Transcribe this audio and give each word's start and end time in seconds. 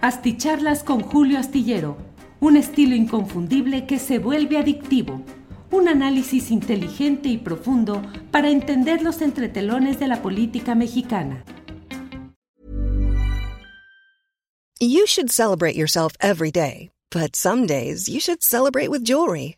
Asticharlas 0.00 0.84
con 0.84 1.00
Julio 1.00 1.40
Astillero, 1.40 1.96
un 2.38 2.56
estilo 2.56 2.94
inconfundible 2.94 3.84
que 3.84 3.98
se 3.98 4.20
vuelve 4.20 4.56
adictivo. 4.56 5.22
Un 5.72 5.88
análisis 5.88 6.52
inteligente 6.52 7.28
y 7.28 7.36
profundo 7.36 8.00
para 8.30 8.48
entender 8.48 9.02
los 9.02 9.20
entretelones 9.22 9.98
de 9.98 10.06
la 10.06 10.22
política 10.22 10.76
mexicana. 10.76 11.44
You 14.80 15.04
should 15.06 15.30
celebrate 15.30 15.74
yourself 15.74 16.12
every 16.20 16.52
day, 16.52 16.90
but 17.10 17.34
some 17.34 17.66
days 17.66 18.08
you 18.08 18.20
should 18.20 18.40
celebrate 18.40 18.90
with 18.90 19.02
jewelry. 19.02 19.57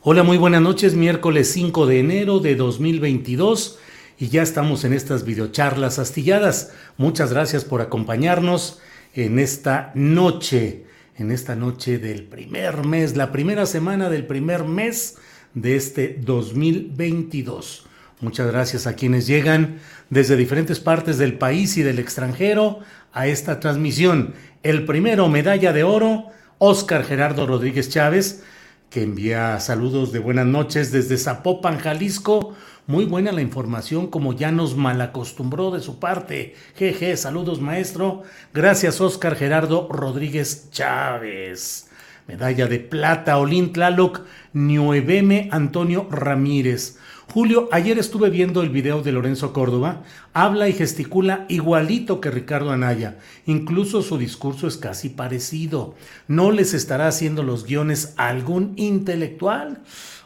Hola, 0.00 0.22
muy 0.22 0.38
buenas 0.38 0.62
noches. 0.62 0.94
Miércoles 0.94 1.50
5 1.50 1.86
de 1.86 1.98
enero 1.98 2.38
de 2.38 2.54
2022 2.54 3.80
y 4.16 4.28
ya 4.28 4.42
estamos 4.42 4.84
en 4.84 4.92
estas 4.92 5.24
videocharlas 5.24 5.98
astilladas. 5.98 6.72
Muchas 6.98 7.32
gracias 7.32 7.64
por 7.64 7.80
acompañarnos 7.80 8.78
en 9.12 9.40
esta 9.40 9.90
noche, 9.96 10.84
en 11.16 11.32
esta 11.32 11.56
noche 11.56 11.98
del 11.98 12.22
primer 12.22 12.86
mes, 12.86 13.16
la 13.16 13.32
primera 13.32 13.66
semana 13.66 14.08
del 14.08 14.24
primer 14.24 14.62
mes 14.62 15.16
de 15.54 15.74
este 15.74 16.16
2022. 16.20 17.84
Muchas 18.20 18.46
gracias 18.52 18.86
a 18.86 18.94
quienes 18.94 19.26
llegan 19.26 19.80
desde 20.10 20.36
diferentes 20.36 20.78
partes 20.78 21.18
del 21.18 21.38
país 21.38 21.76
y 21.76 21.82
del 21.82 21.98
extranjero 21.98 22.78
a 23.12 23.26
esta 23.26 23.58
transmisión. 23.58 24.34
El 24.62 24.84
primero, 24.84 25.28
medalla 25.28 25.72
de 25.72 25.82
oro, 25.82 26.26
Óscar 26.58 27.02
Gerardo 27.02 27.48
Rodríguez 27.48 27.88
Chávez, 27.88 28.44
que 28.90 29.02
envía 29.02 29.60
saludos 29.60 30.12
de 30.12 30.18
buenas 30.18 30.46
noches 30.46 30.92
desde 30.92 31.18
Zapopan, 31.18 31.78
Jalisco. 31.78 32.54
Muy 32.86 33.04
buena 33.04 33.32
la 33.32 33.42
información, 33.42 34.06
como 34.06 34.32
ya 34.32 34.50
nos 34.50 34.76
malacostumbró 34.76 35.70
de 35.70 35.80
su 35.80 35.98
parte. 35.98 36.54
Jeje, 36.74 37.16
saludos 37.18 37.60
maestro. 37.60 38.22
Gracias, 38.54 39.00
Óscar 39.00 39.36
Gerardo 39.36 39.88
Rodríguez 39.90 40.70
Chávez. 40.70 41.90
Medalla 42.26 42.66
de 42.66 42.78
plata, 42.78 43.38
Olin 43.38 43.72
Tlaloc, 43.74 44.20
Niueveme 44.54 45.50
Antonio 45.52 46.06
Ramírez. 46.10 46.98
Julio, 47.30 47.68
ayer 47.72 47.98
estuve 47.98 48.30
viendo 48.30 48.62
el 48.62 48.70
video 48.70 49.02
de 49.02 49.12
Lorenzo 49.12 49.52
Córdoba. 49.52 50.02
Habla 50.32 50.66
y 50.70 50.72
gesticula 50.72 51.44
igualito 51.50 52.22
que 52.22 52.30
Ricardo 52.30 52.70
Anaya. 52.70 53.18
Incluso 53.44 54.00
su 54.00 54.16
discurso 54.16 54.66
es 54.66 54.78
casi 54.78 55.10
parecido. 55.10 55.94
¿No 56.26 56.50
les 56.52 56.72
estará 56.72 57.06
haciendo 57.06 57.42
los 57.42 57.66
guiones 57.66 58.14
algún 58.16 58.72
intelectual? 58.76 59.82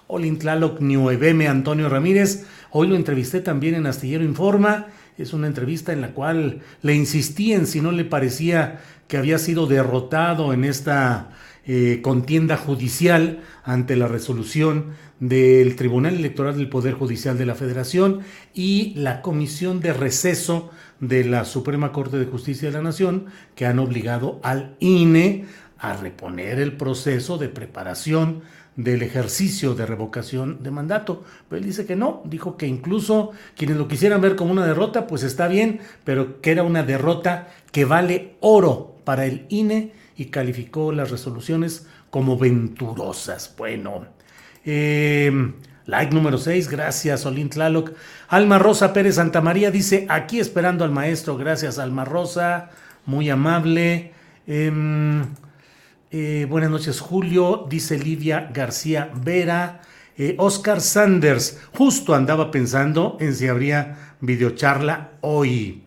Olintlaloc 0.07 0.81
Niueveme 0.81 1.49
Antonio 1.49 1.89
Ramírez. 1.89 2.47
Hoy 2.71 2.87
lo 2.87 2.95
entrevisté 2.95 3.41
también 3.41 3.75
en 3.75 3.87
Astillero 3.87 4.23
Informa. 4.23 4.87
Es 5.19 5.33
una 5.33 5.49
entrevista 5.49 5.93
en 5.93 6.03
la 6.03 6.15
cual 6.15 6.61
le 6.83 6.95
insistí 6.95 7.53
en 7.53 7.67
si 7.67 7.81
no 7.81 7.91
le 7.91 8.05
parecía 8.05 8.81
que 9.09 9.17
había 9.17 9.39
sido 9.39 9.67
derrotado 9.67 10.53
en 10.53 10.65
esta 10.65 11.31
eh, 11.65 12.00
contienda 12.03 12.56
judicial 12.56 13.41
ante 13.62 13.97
la 13.97 14.09
resolución 14.09 14.95
del 15.21 15.77
Tribunal 15.77 16.17
Electoral 16.17 16.56
del 16.56 16.69
Poder 16.69 16.95
Judicial 16.95 17.39
de 17.39 17.47
la 17.47 17.55
Federación 17.55 18.21
y 18.53 18.95
la 18.97 19.23
Comisión 19.23 19.81
de 19.81 19.93
Receso 19.93 20.71
de 20.99 21.25
la 21.25 21.45
Suprema 21.45 21.93
Corte 21.93 22.19
de 22.19 22.27
Justicia 22.27 22.69
de 22.69 22.77
la 22.77 22.83
Nación, 22.83 23.27
que 23.55 23.67
han 23.67 23.78
obligado 23.78 24.41
al 24.43 24.77
INE 24.81 25.45
a 25.78 25.97
reponer 25.97 26.59
el 26.59 26.77
proceso 26.77 27.39
de 27.39 27.49
preparación 27.49 28.43
del 28.77 29.03
ejercicio 29.03 29.75
de 29.75 29.87
revocación 29.87 30.62
de 30.62 30.71
mandato. 30.71 31.25
Pero 31.49 31.61
él 31.61 31.67
dice 31.67 31.87
que 31.87 31.97
no, 31.97 32.23
dijo 32.25 32.56
que 32.56 32.67
incluso 32.67 33.31
quienes 33.56 33.77
lo 33.77 33.89
quisieran 33.89 34.21
ver 34.21 34.34
como 34.34 34.53
una 34.53 34.67
derrota, 34.67 35.06
pues 35.06 35.23
está 35.23 35.49
bien, 35.49 35.81
pero 36.05 36.41
que 36.41 36.53
era 36.53 36.62
una 36.62 36.83
derrota 36.83 37.49
que 37.71 37.84
vale 37.84 38.37
oro 38.41 38.97
para 39.05 39.27
el 39.27 39.47
INE 39.49 39.93
y 40.22 40.27
calificó 40.27 40.93
las 40.93 41.10
resoluciones 41.10 41.87
como 42.10 42.38
venturosas. 42.38 43.53
Bueno, 43.59 44.06
eh, 44.65 45.53
like 45.87 46.15
número 46.15 46.38
6, 46.38 46.69
gracias 46.69 47.27
Olin 47.27 47.50
Tlaloc. 47.50 47.91
Alma 48.28 48.59
Rosa 48.61 48.93
Pérez 48.93 49.16
Santa 49.16 49.41
María 49.41 49.72
dice, 49.72 50.06
aquí 50.09 50.38
esperando 50.38 50.84
al 50.84 50.93
maestro, 50.93 51.37
gracias 51.37 51.81
Alma 51.81 52.05
Rosa, 52.05 52.71
muy 53.05 53.31
amable. 53.31 54.12
Eh, 54.47 54.71
eh, 56.12 56.47
buenas 56.49 56.71
noches 56.71 57.00
Julio, 57.00 57.66
dice 57.69 57.99
Lidia 57.99 58.49
García 58.55 59.11
Vera. 59.25 59.81
Eh, 60.16 60.37
Oscar 60.38 60.81
Sanders, 60.81 61.59
justo 61.72 62.15
andaba 62.15 62.53
pensando 62.53 63.16
en 63.19 63.34
si 63.34 63.49
habría 63.49 64.15
videocharla 64.21 65.15
hoy. 65.22 65.82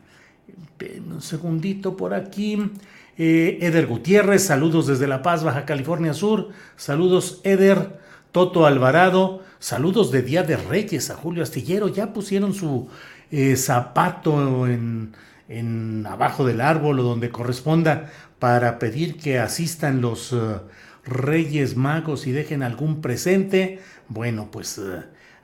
Un 1.07 1.21
segundito 1.21 1.95
por 1.95 2.13
aquí. 2.13 2.71
Eh, 3.17 3.59
Eder 3.61 3.87
Gutiérrez, 3.87 4.43
saludos 4.43 4.87
desde 4.87 5.07
La 5.07 5.21
Paz, 5.21 5.43
Baja 5.43 5.65
California 5.65 6.13
Sur. 6.13 6.49
Saludos, 6.75 7.41
Eder. 7.43 8.03
Toto 8.35 8.65
Alvarado, 8.65 9.43
saludos 9.59 10.11
de 10.11 10.21
Día 10.21 10.43
de 10.43 10.57
Reyes 10.57 11.09
a 11.09 11.15
Julio 11.15 11.41
Astillero. 11.41 11.87
Ya 11.87 12.11
pusieron 12.11 12.53
su 12.53 12.89
eh, 13.31 13.55
zapato 13.55 14.67
en, 14.67 15.13
en, 15.47 16.05
abajo 16.05 16.45
del 16.45 16.59
árbol 16.59 16.99
o 16.99 17.03
donde 17.03 17.29
corresponda 17.29 18.11
para 18.37 18.77
pedir 18.77 19.15
que 19.15 19.39
asistan 19.39 20.01
los 20.01 20.33
uh, 20.33 20.59
Reyes 21.05 21.77
Magos 21.77 22.27
y 22.27 22.33
dejen 22.33 22.61
algún 22.61 22.99
presente. 22.99 23.79
Bueno, 24.09 24.49
pues 24.51 24.81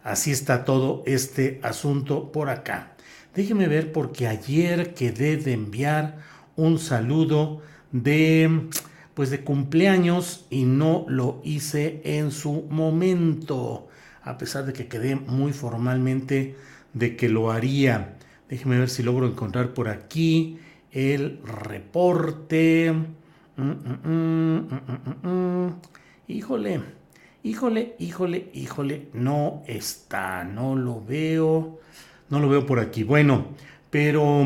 así 0.04 0.32
está 0.32 0.66
todo 0.66 1.04
este 1.06 1.62
asunto 1.64 2.34
por 2.34 2.50
acá. 2.50 2.92
Déjeme 3.34 3.70
ver 3.70 3.94
porque 3.94 4.28
ayer 4.28 4.94
quedé 4.94 5.38
de 5.38 5.54
enviar 5.54 6.18
un 6.56 6.80
saludo 6.80 7.62
de 7.92 8.70
pues 9.14 9.30
de 9.30 9.44
cumpleaños 9.44 10.46
y 10.50 10.64
no 10.64 11.06
lo 11.08 11.42
hice 11.44 12.02
en 12.06 12.32
su 12.32 12.64
momento, 12.70 13.88
a 14.24 14.38
pesar 14.38 14.66
de 14.66 14.74
que 14.74 14.88
quedé 14.88 15.16
muy 15.16 15.54
formalmente 15.54 16.56
de 16.94 17.16
que 17.16 17.30
lo 17.30 17.52
haría. 17.52 18.16
Déjeme 18.50 18.80
ver 18.80 18.90
si 18.90 19.04
logro 19.04 19.28
encontrar 19.28 19.74
por 19.74 19.90
aquí 19.90 20.60
el 20.92 21.40
reporte. 21.44 22.94
Mm, 23.58 24.10
mm, 24.10 24.68
mm, 25.24 25.74
híjole, 26.28 26.82
híjole, 27.44 27.96
híjole, 28.00 28.50
híjole, 28.54 29.08
no 29.14 29.64
está, 29.68 30.44
no 30.44 30.76
lo 30.76 31.04
veo, 31.04 31.80
no 32.30 32.40
lo 32.40 32.50
veo 32.50 32.66
por 32.66 32.80
aquí. 32.80 33.04
Bueno, 33.04 33.48
pero... 33.90 34.46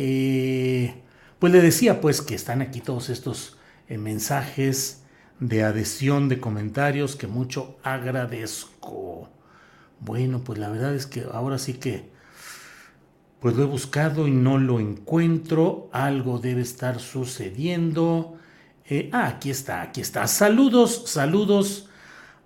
Eh, 0.00 0.94
pues 1.40 1.52
le 1.52 1.60
decía 1.60 2.00
pues 2.00 2.22
que 2.22 2.36
están 2.36 2.62
aquí 2.62 2.80
todos 2.80 3.10
estos 3.10 3.58
eh, 3.88 3.98
mensajes 3.98 5.02
de 5.40 5.64
adhesión, 5.64 6.28
de 6.28 6.38
comentarios 6.38 7.16
que 7.16 7.26
mucho 7.26 7.76
agradezco. 7.82 9.28
Bueno, 9.98 10.44
pues 10.44 10.60
la 10.60 10.68
verdad 10.68 10.94
es 10.94 11.06
que 11.06 11.26
ahora 11.32 11.58
sí 11.58 11.74
que 11.74 12.10
pues 13.40 13.56
lo 13.56 13.64
he 13.64 13.66
buscado 13.66 14.28
y 14.28 14.30
no 14.30 14.58
lo 14.58 14.78
encuentro. 14.78 15.90
Algo 15.92 16.38
debe 16.38 16.62
estar 16.62 17.00
sucediendo. 17.00 18.36
Eh, 18.88 19.10
ah, 19.12 19.26
aquí 19.26 19.50
está, 19.50 19.82
aquí 19.82 20.00
está. 20.00 20.28
Saludos, 20.28 21.10
saludos 21.10 21.88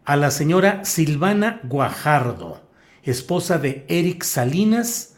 a 0.07 0.17
la 0.17 0.31
señora 0.31 0.87
Silvana 0.87 1.61
Guajardo, 1.65 2.63
esposa 3.03 3.59
de 3.59 3.85
Eric 3.91 4.23
Salinas 4.23 5.12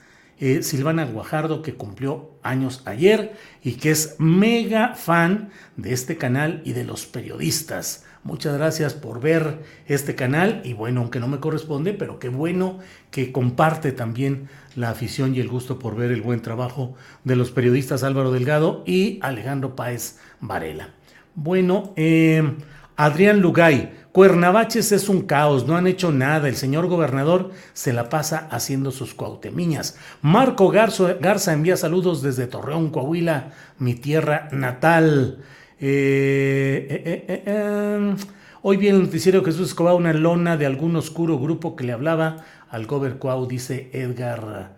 eh, 0.45 0.63
Silvana 0.63 1.07
Guajardo, 1.07 1.63
que 1.63 1.73
cumplió 1.73 2.33
años 2.43 2.83
ayer 2.85 3.33
y 3.63 3.77
que 3.77 3.91
es 3.91 4.17
mega 4.19 4.93
fan 4.93 5.49
de 5.79 5.95
este 5.95 6.19
canal 6.19 6.61
y 6.67 6.75
de 6.75 6.85
los 6.85 7.07
periodistas. 7.07 8.05
Muchas 8.25 8.55
gracias 8.59 8.93
por 8.93 9.23
ver 9.23 9.63
este 9.87 10.15
canal 10.15 10.61
y 10.63 10.75
bueno, 10.75 11.01
aunque 11.01 11.19
no 11.19 11.29
me 11.29 11.41
corresponde, 11.41 11.95
pero 11.95 12.19
qué 12.19 12.29
bueno 12.29 12.79
que 13.11 13.33
comparte 13.33 13.91
también 13.93 14.51
la 14.77 14.91
afición 14.91 15.35
y 15.35 15.41
el 15.41 15.49
gusto 15.49 15.79
por 15.79 15.97
ver 15.97 16.11
el 16.11 16.21
buen 16.21 16.43
trabajo 16.43 16.95
de 17.25 17.37
los 17.37 17.51
periodistas 17.51 18.03
Álvaro 18.03 18.31
Delgado 18.31 18.85
y 18.87 19.19
Alejandro 19.23 19.75
Páez 19.75 20.19
Varela. 20.41 20.91
Bueno, 21.35 21.95
eh, 21.97 22.55
Adrián 22.97 23.41
Lugay, 23.41 23.93
Cuernavaches 24.15 24.93
es 24.93 25.09
un 25.09 25.23
caos, 25.23 25.67
no 25.67 25.77
han 25.77 25.89
hecho 25.89 26.13
nada, 26.13 26.47
el 26.47 26.55
señor 26.55 26.87
gobernador 26.87 27.51
se 27.73 27.93
la 27.93 28.09
pasa 28.09 28.47
haciendo 28.53 28.93
sus 28.93 29.13
cuautemiñas. 29.13 29.99
Marco 30.23 30.71
Garza 30.71 31.53
envía 31.53 31.77
saludos 31.77 32.23
desde 32.23 32.47
Torreón, 32.47 32.91
Coahuila, 32.91 33.51
mi 33.81 33.95
tierra 33.95 34.49
natal. 34.53 35.39
Eh, 35.81 36.87
eh, 36.89 37.43
eh, 37.45 38.15
hoy 38.63 38.77
viene 38.77 38.99
el 38.99 39.05
noticiero 39.07 39.45
Jesús 39.45 39.71
Escobar 39.71 39.97
una 39.97 40.13
lona 40.13 40.57
de 40.57 40.67
algún 40.67 40.95
oscuro 40.95 41.41
grupo 41.41 41.75
que 41.75 41.83
le 41.83 41.91
hablaba 41.91 42.37
al 42.71 42.87
Gober 42.87 43.17
Cuau, 43.19 43.49
dice 43.49 43.91
Edgar 43.93 44.77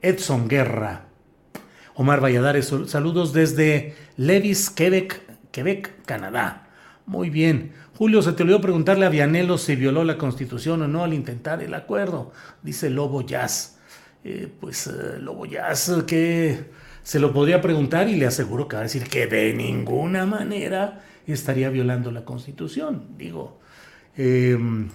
Edson 0.00 0.48
Guerra. 0.48 1.08
Omar 1.94 2.24
Valladares, 2.24 2.72
saludos 2.86 3.34
desde 3.34 3.94
Levis, 4.16 4.70
Quebec, 4.70 5.20
Quebec, 5.52 5.92
Canadá. 6.06 6.63
Muy 7.06 7.30
bien. 7.30 7.72
Julio, 7.96 8.22
se 8.22 8.32
te 8.32 8.42
olvidó 8.42 8.60
preguntarle 8.60 9.06
a 9.06 9.10
Vianelo 9.10 9.58
si 9.58 9.76
violó 9.76 10.04
la 10.04 10.18
constitución 10.18 10.82
o 10.82 10.88
no 10.88 11.04
al 11.04 11.12
intentar 11.12 11.62
el 11.62 11.74
acuerdo, 11.74 12.32
dice 12.62 12.90
Lobo 12.90 13.22
Jazz. 13.22 13.78
pues 14.60 14.90
Lobo 15.20 15.44
Jazz, 15.46 15.92
que 16.06 16.64
se 17.04 17.20
lo 17.20 17.32
podría 17.32 17.60
preguntar 17.60 18.08
y 18.08 18.16
le 18.16 18.26
aseguro 18.26 18.66
que 18.66 18.76
va 18.76 18.80
a 18.80 18.84
decir 18.84 19.04
que 19.04 19.26
de 19.26 19.52
ninguna 19.52 20.24
manera 20.24 21.04
estaría 21.26 21.68
violando 21.68 22.10
la 22.10 22.24
Constitución. 22.24 23.08
Digo, 23.18 23.60
em, 24.16 24.88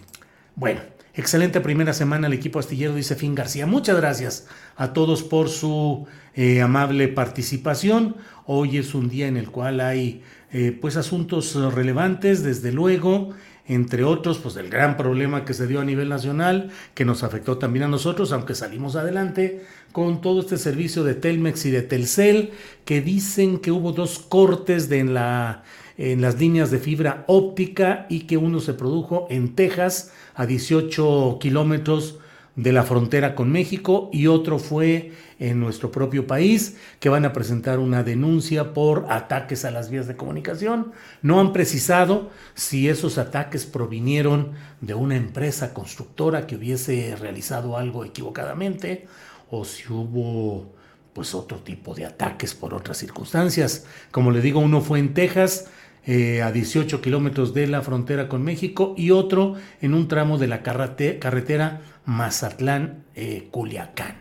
bueno, 0.56 0.82
excelente 1.14 1.62
primera 1.62 1.94
semana 1.94 2.28
el 2.28 2.34
equipo 2.34 2.60
astillero, 2.60 2.96
dice 2.96 3.16
Fin 3.16 3.36
García. 3.36 3.68
Muchas 3.68 3.96
gracias 3.98 4.48
a 4.76 4.92
todos 4.94 5.22
por 5.24 5.50
su 5.50 6.08
eh, 6.34 6.62
amable 6.62 7.08
participación. 7.08 8.16
Hoy 8.46 8.78
es 8.78 8.96
un 8.96 9.08
día 9.08 9.28
en 9.28 9.38
el 9.38 9.52
cual 9.52 9.80
hay 9.80 10.24
eh, 10.52 10.78
pues 10.80 10.98
asuntos 10.98 11.56
relevantes, 11.74 12.44
desde 12.44 12.72
luego 12.72 13.34
entre 13.70 14.04
otros, 14.04 14.40
pues 14.40 14.56
el 14.56 14.68
gran 14.68 14.98
problema 14.98 15.46
que 15.46 15.54
se 15.54 15.68
dio 15.68 15.80
a 15.80 15.86
nivel 15.86 16.10
nacional, 16.10 16.72
que 16.96 17.06
nos 17.06 17.22
afectó 17.22 17.60
también 17.60 17.84
a 17.84 17.88
nosotros, 17.88 18.32
aunque 18.32 18.56
salimos 18.56 18.96
adelante, 18.96 19.64
con 19.92 20.22
todo 20.22 20.40
este 20.40 20.58
servicio 20.58 21.04
de 21.04 21.14
Telmex 21.14 21.68
y 21.68 21.72
de 21.72 21.84
Telcel, 21.84 22.50
que 22.84 23.00
dicen 23.00 23.60
que 23.60 23.72
hubo 23.72 23.92
dos 23.92 24.18
cortes 24.18 24.90
de 24.90 24.98
en, 24.98 25.14
la, 25.14 25.62
en 26.00 26.20
las 26.20 26.40
líneas 26.40 26.72
de 26.72 26.80
fibra 26.80 27.26
óptica 27.28 28.08
y 28.10 28.22
que 28.22 28.38
uno 28.38 28.60
se 28.60 28.74
produjo 28.74 29.28
en 29.30 29.54
Texas, 29.54 30.14
a 30.34 30.48
18 30.48 31.38
kilómetros 31.40 32.18
de 32.62 32.74
la 32.74 32.84
frontera 32.84 33.36
con 33.36 33.52
México 33.52 34.10
y 34.12 34.28
otro 34.28 34.60
fue 34.60 35.14
en 35.40 35.62
nuestro 35.62 35.92
propio 35.92 36.28
país, 36.28 36.76
que 37.00 37.08
van 37.08 37.24
a 37.24 37.32
presentar 37.32 37.80
una 37.80 38.04
denuncia 38.04 38.74
por 38.74 39.06
ataques 39.10 39.64
a 39.64 39.72
las 39.72 39.90
vías 39.90 40.08
de 40.08 40.18
comunicación. 40.18 40.92
No 41.22 41.40
han 41.40 41.54
precisado 41.54 42.32
si 42.56 42.90
esos 42.90 43.18
ataques 43.18 43.66
provinieron 43.66 44.52
de 44.82 44.94
una 44.94 45.16
empresa 45.16 45.74
constructora 45.74 46.48
que 46.48 46.58
hubiese 46.58 47.16
realizado 47.16 47.78
algo 47.78 48.04
equivocadamente 48.04 49.08
o 49.50 49.64
si 49.64 49.92
hubo 49.92 50.74
pues 51.14 51.34
otro 51.34 51.60
tipo 51.60 51.96
de 51.96 52.06
ataques 52.06 52.54
por 52.54 52.74
otras 52.74 52.98
circunstancias. 52.98 53.86
Como 54.12 54.32
le 54.32 54.42
digo, 54.42 54.60
uno 54.60 54.82
fue 54.82 55.00
en 55.00 55.14
Texas, 55.14 55.68
eh, 56.12 56.42
a 56.42 56.52
18 56.52 57.02
kilómetros 57.02 57.54
de 57.54 57.68
la 57.68 57.84
frontera 57.84 58.28
con 58.28 58.42
México 58.42 58.96
y 58.98 59.12
otro 59.12 59.54
en 59.80 59.94
un 59.94 60.08
tramo 60.08 60.40
de 60.40 60.48
la 60.48 60.64
carretera 60.64 61.82
Mazatlán-Culiacán. 62.08 64.12
Eh, 64.12 64.16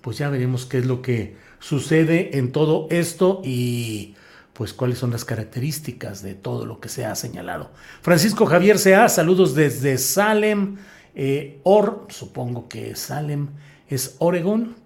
pues 0.00 0.16
ya 0.16 0.30
veremos 0.30 0.64
qué 0.64 0.78
es 0.78 0.86
lo 0.86 1.02
que 1.02 1.36
sucede 1.58 2.38
en 2.38 2.50
todo 2.50 2.86
esto 2.88 3.42
y 3.44 4.14
pues 4.54 4.72
cuáles 4.72 4.96
son 4.96 5.10
las 5.10 5.26
características 5.26 6.22
de 6.22 6.34
todo 6.34 6.64
lo 6.64 6.80
que 6.80 6.88
se 6.88 7.04
ha 7.04 7.14
señalado. 7.14 7.72
Francisco 8.00 8.46
Javier 8.46 8.78
Sea, 8.78 9.10
saludos 9.10 9.54
desde 9.54 9.98
Salem, 9.98 10.78
eh, 11.14 11.60
Or, 11.62 12.06
supongo 12.08 12.70
que 12.70 12.96
Salem 12.96 13.48
es 13.90 14.16
Oregón. 14.18 14.76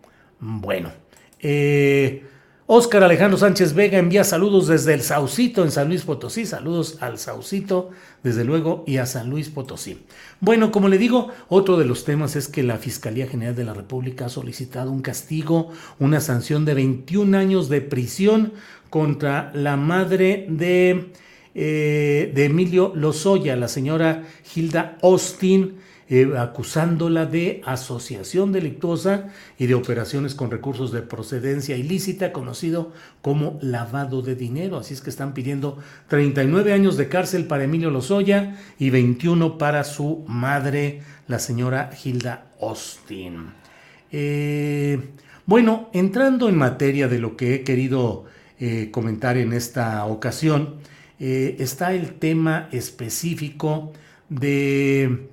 Bueno, 0.40 0.90
eh, 1.38 2.24
Óscar 2.70 3.02
Alejandro 3.02 3.38
Sánchez 3.38 3.72
Vega 3.72 3.96
envía 3.96 4.24
saludos 4.24 4.66
desde 4.66 4.92
el 4.92 5.00
Saucito 5.00 5.64
en 5.64 5.70
San 5.70 5.88
Luis 5.88 6.02
Potosí. 6.02 6.44
Saludos 6.44 6.98
al 7.00 7.16
Saucito, 7.16 7.88
desde 8.22 8.44
luego, 8.44 8.84
y 8.86 8.98
a 8.98 9.06
San 9.06 9.30
Luis 9.30 9.48
Potosí. 9.48 10.02
Bueno, 10.40 10.70
como 10.70 10.90
le 10.90 10.98
digo, 10.98 11.28
otro 11.48 11.78
de 11.78 11.86
los 11.86 12.04
temas 12.04 12.36
es 12.36 12.46
que 12.46 12.62
la 12.62 12.76
Fiscalía 12.76 13.26
General 13.26 13.56
de 13.56 13.64
la 13.64 13.72
República 13.72 14.26
ha 14.26 14.28
solicitado 14.28 14.92
un 14.92 15.00
castigo, 15.00 15.70
una 15.98 16.20
sanción 16.20 16.66
de 16.66 16.74
21 16.74 17.38
años 17.38 17.70
de 17.70 17.80
prisión 17.80 18.52
contra 18.90 19.50
la 19.54 19.78
madre 19.78 20.44
de, 20.50 21.12
eh, 21.54 22.30
de 22.34 22.44
Emilio 22.44 22.92
Lozoya, 22.94 23.56
la 23.56 23.68
señora 23.68 24.24
Hilda 24.54 24.98
Austin 25.00 25.78
eh, 26.10 26.38
acusándola 26.38 27.26
de 27.26 27.60
asociación 27.66 28.50
delictuosa 28.50 29.28
y 29.58 29.66
de 29.66 29.74
operaciones 29.74 30.34
con 30.34 30.50
recursos 30.50 30.90
de 30.90 31.02
procedencia 31.02 31.76
ilícita, 31.76 32.32
conocido 32.32 32.94
como 33.20 33.58
lavado 33.60 34.22
de 34.22 34.34
dinero. 34.34 34.78
Así 34.78 34.94
es 34.94 35.02
que 35.02 35.10
están 35.10 35.34
pidiendo 35.34 35.76
39 36.08 36.72
años 36.72 36.96
de 36.96 37.10
cárcel 37.10 37.44
para 37.44 37.64
Emilio 37.64 37.90
Lozoya 37.90 38.56
y 38.78 38.88
21 38.88 39.58
para 39.58 39.84
su 39.84 40.24
madre, 40.26 41.02
la 41.26 41.38
señora 41.38 41.90
Hilda 42.02 42.52
Austin. 42.58 43.52
Eh, 44.10 45.10
bueno, 45.44 45.90
entrando 45.92 46.48
en 46.48 46.56
materia 46.56 47.08
de 47.08 47.18
lo 47.18 47.36
que 47.36 47.56
he 47.56 47.64
querido 47.64 48.24
eh, 48.58 48.88
comentar 48.90 49.36
en 49.36 49.52
esta 49.52 50.06
ocasión, 50.06 50.76
está 51.18 51.92
el 51.92 52.12
tema 52.14 52.68
específico 52.70 53.92
de 54.28 55.28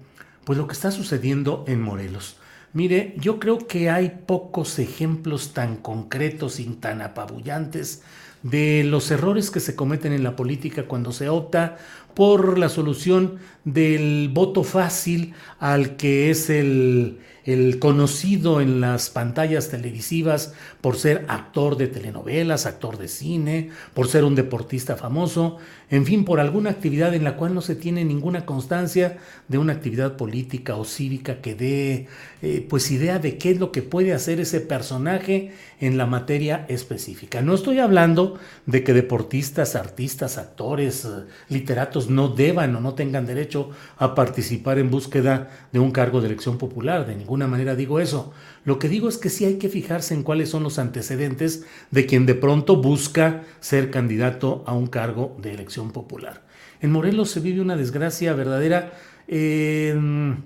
pues 0.45 0.57
lo 0.57 0.67
que 0.67 0.73
está 0.73 0.91
sucediendo 0.91 1.65
en 1.67 1.81
Morelos. 1.81 2.37
Mire, 2.73 3.15
yo 3.17 3.39
creo 3.39 3.57
que 3.57 3.89
hay 3.89 4.21
pocos 4.25 4.79
ejemplos 4.79 5.53
tan 5.53 5.77
concretos 5.77 6.59
y 6.59 6.65
tan 6.65 7.01
apabullantes 7.01 8.03
de 8.43 8.83
los 8.83 9.09
errores 9.11 9.49
que 9.49 9.59
se 9.59 9.75
cometen 9.75 10.13
en 10.13 10.23
la 10.23 10.35
política 10.35 10.83
cuando 10.83 11.11
se 11.11 11.29
opta 11.29 11.77
por 12.13 12.59
la 12.59 12.69
solución 12.69 13.39
del 13.63 14.29
voto 14.31 14.63
fácil 14.63 15.33
al 15.59 15.95
que 15.95 16.29
es 16.29 16.49
el, 16.49 17.19
el 17.45 17.77
conocido 17.77 18.59
en 18.59 18.81
las 18.81 19.11
pantallas 19.11 19.69
televisivas 19.69 20.53
por 20.81 20.97
ser 20.97 21.25
actor 21.27 21.77
de 21.77 21.87
telenovelas, 21.87 22.65
actor 22.65 22.97
de 22.97 23.07
cine, 23.07 23.69
por 23.93 24.07
ser 24.07 24.23
un 24.23 24.33
deportista 24.33 24.95
famoso, 24.95 25.57
en 25.91 26.05
fin, 26.05 26.25
por 26.25 26.39
alguna 26.39 26.71
actividad 26.71 27.13
en 27.13 27.23
la 27.23 27.37
cual 27.37 27.53
no 27.53 27.61
se 27.61 27.75
tiene 27.75 28.03
ninguna 28.03 28.45
constancia 28.45 29.17
de 29.47 29.59
una 29.59 29.73
actividad 29.73 30.17
política 30.17 30.75
o 30.75 30.83
cívica 30.83 31.41
que 31.41 31.53
dé 31.53 32.07
eh, 32.41 32.65
pues 32.67 32.89
idea 32.89 33.19
de 33.19 33.37
qué 33.37 33.51
es 33.51 33.59
lo 33.59 33.71
que 33.71 33.83
puede 33.83 34.13
hacer 34.13 34.39
ese 34.39 34.61
personaje 34.61 35.53
en 35.79 35.97
la 35.97 36.07
materia 36.07 36.65
específica. 36.69 37.41
No 37.43 37.53
estoy 37.53 37.79
hablando 37.79 38.39
de 38.65 38.83
que 38.83 38.93
deportistas, 38.93 39.75
artistas, 39.75 40.39
actores, 40.39 41.05
eh, 41.05 41.25
literatos 41.49 42.09
no 42.09 42.29
deban 42.29 42.75
o 42.75 42.81
no 42.81 42.95
tengan 42.95 43.27
derecho 43.27 43.69
a 43.97 44.15
participar 44.15 44.79
en 44.79 44.89
búsqueda 44.89 45.51
de 45.71 45.79
un 45.79 45.91
cargo 45.91 46.21
de 46.21 46.27
elección 46.27 46.57
popular, 46.57 47.05
de 47.05 47.13
ninguna 47.35 47.51
manera 47.51 47.75
digo 47.75 47.99
eso. 47.99 48.31
Lo 48.63 48.79
que 48.79 48.87
digo 48.87 49.09
es 49.09 49.17
que 49.17 49.29
sí 49.29 49.45
hay 49.45 49.55
que 49.55 49.69
fijarse 49.69 50.13
en 50.13 50.23
cuáles 50.23 50.49
son 50.49 50.63
los 50.63 50.79
antecedentes 50.79 51.65
de 51.91 52.05
quien 52.05 52.25
de 52.25 52.35
pronto 52.35 52.77
busca 52.77 53.43
ser 53.59 53.91
candidato 53.91 54.63
a 54.65 54.73
un 54.73 54.87
cargo 54.87 55.35
de 55.41 55.53
elección 55.53 55.91
popular. 55.91 56.43
En 56.81 56.91
Morelos 56.91 57.29
se 57.31 57.41
vive 57.41 57.61
una 57.61 57.75
desgracia 57.75 58.33
verdadera. 58.33 58.93
Em, 59.27 60.37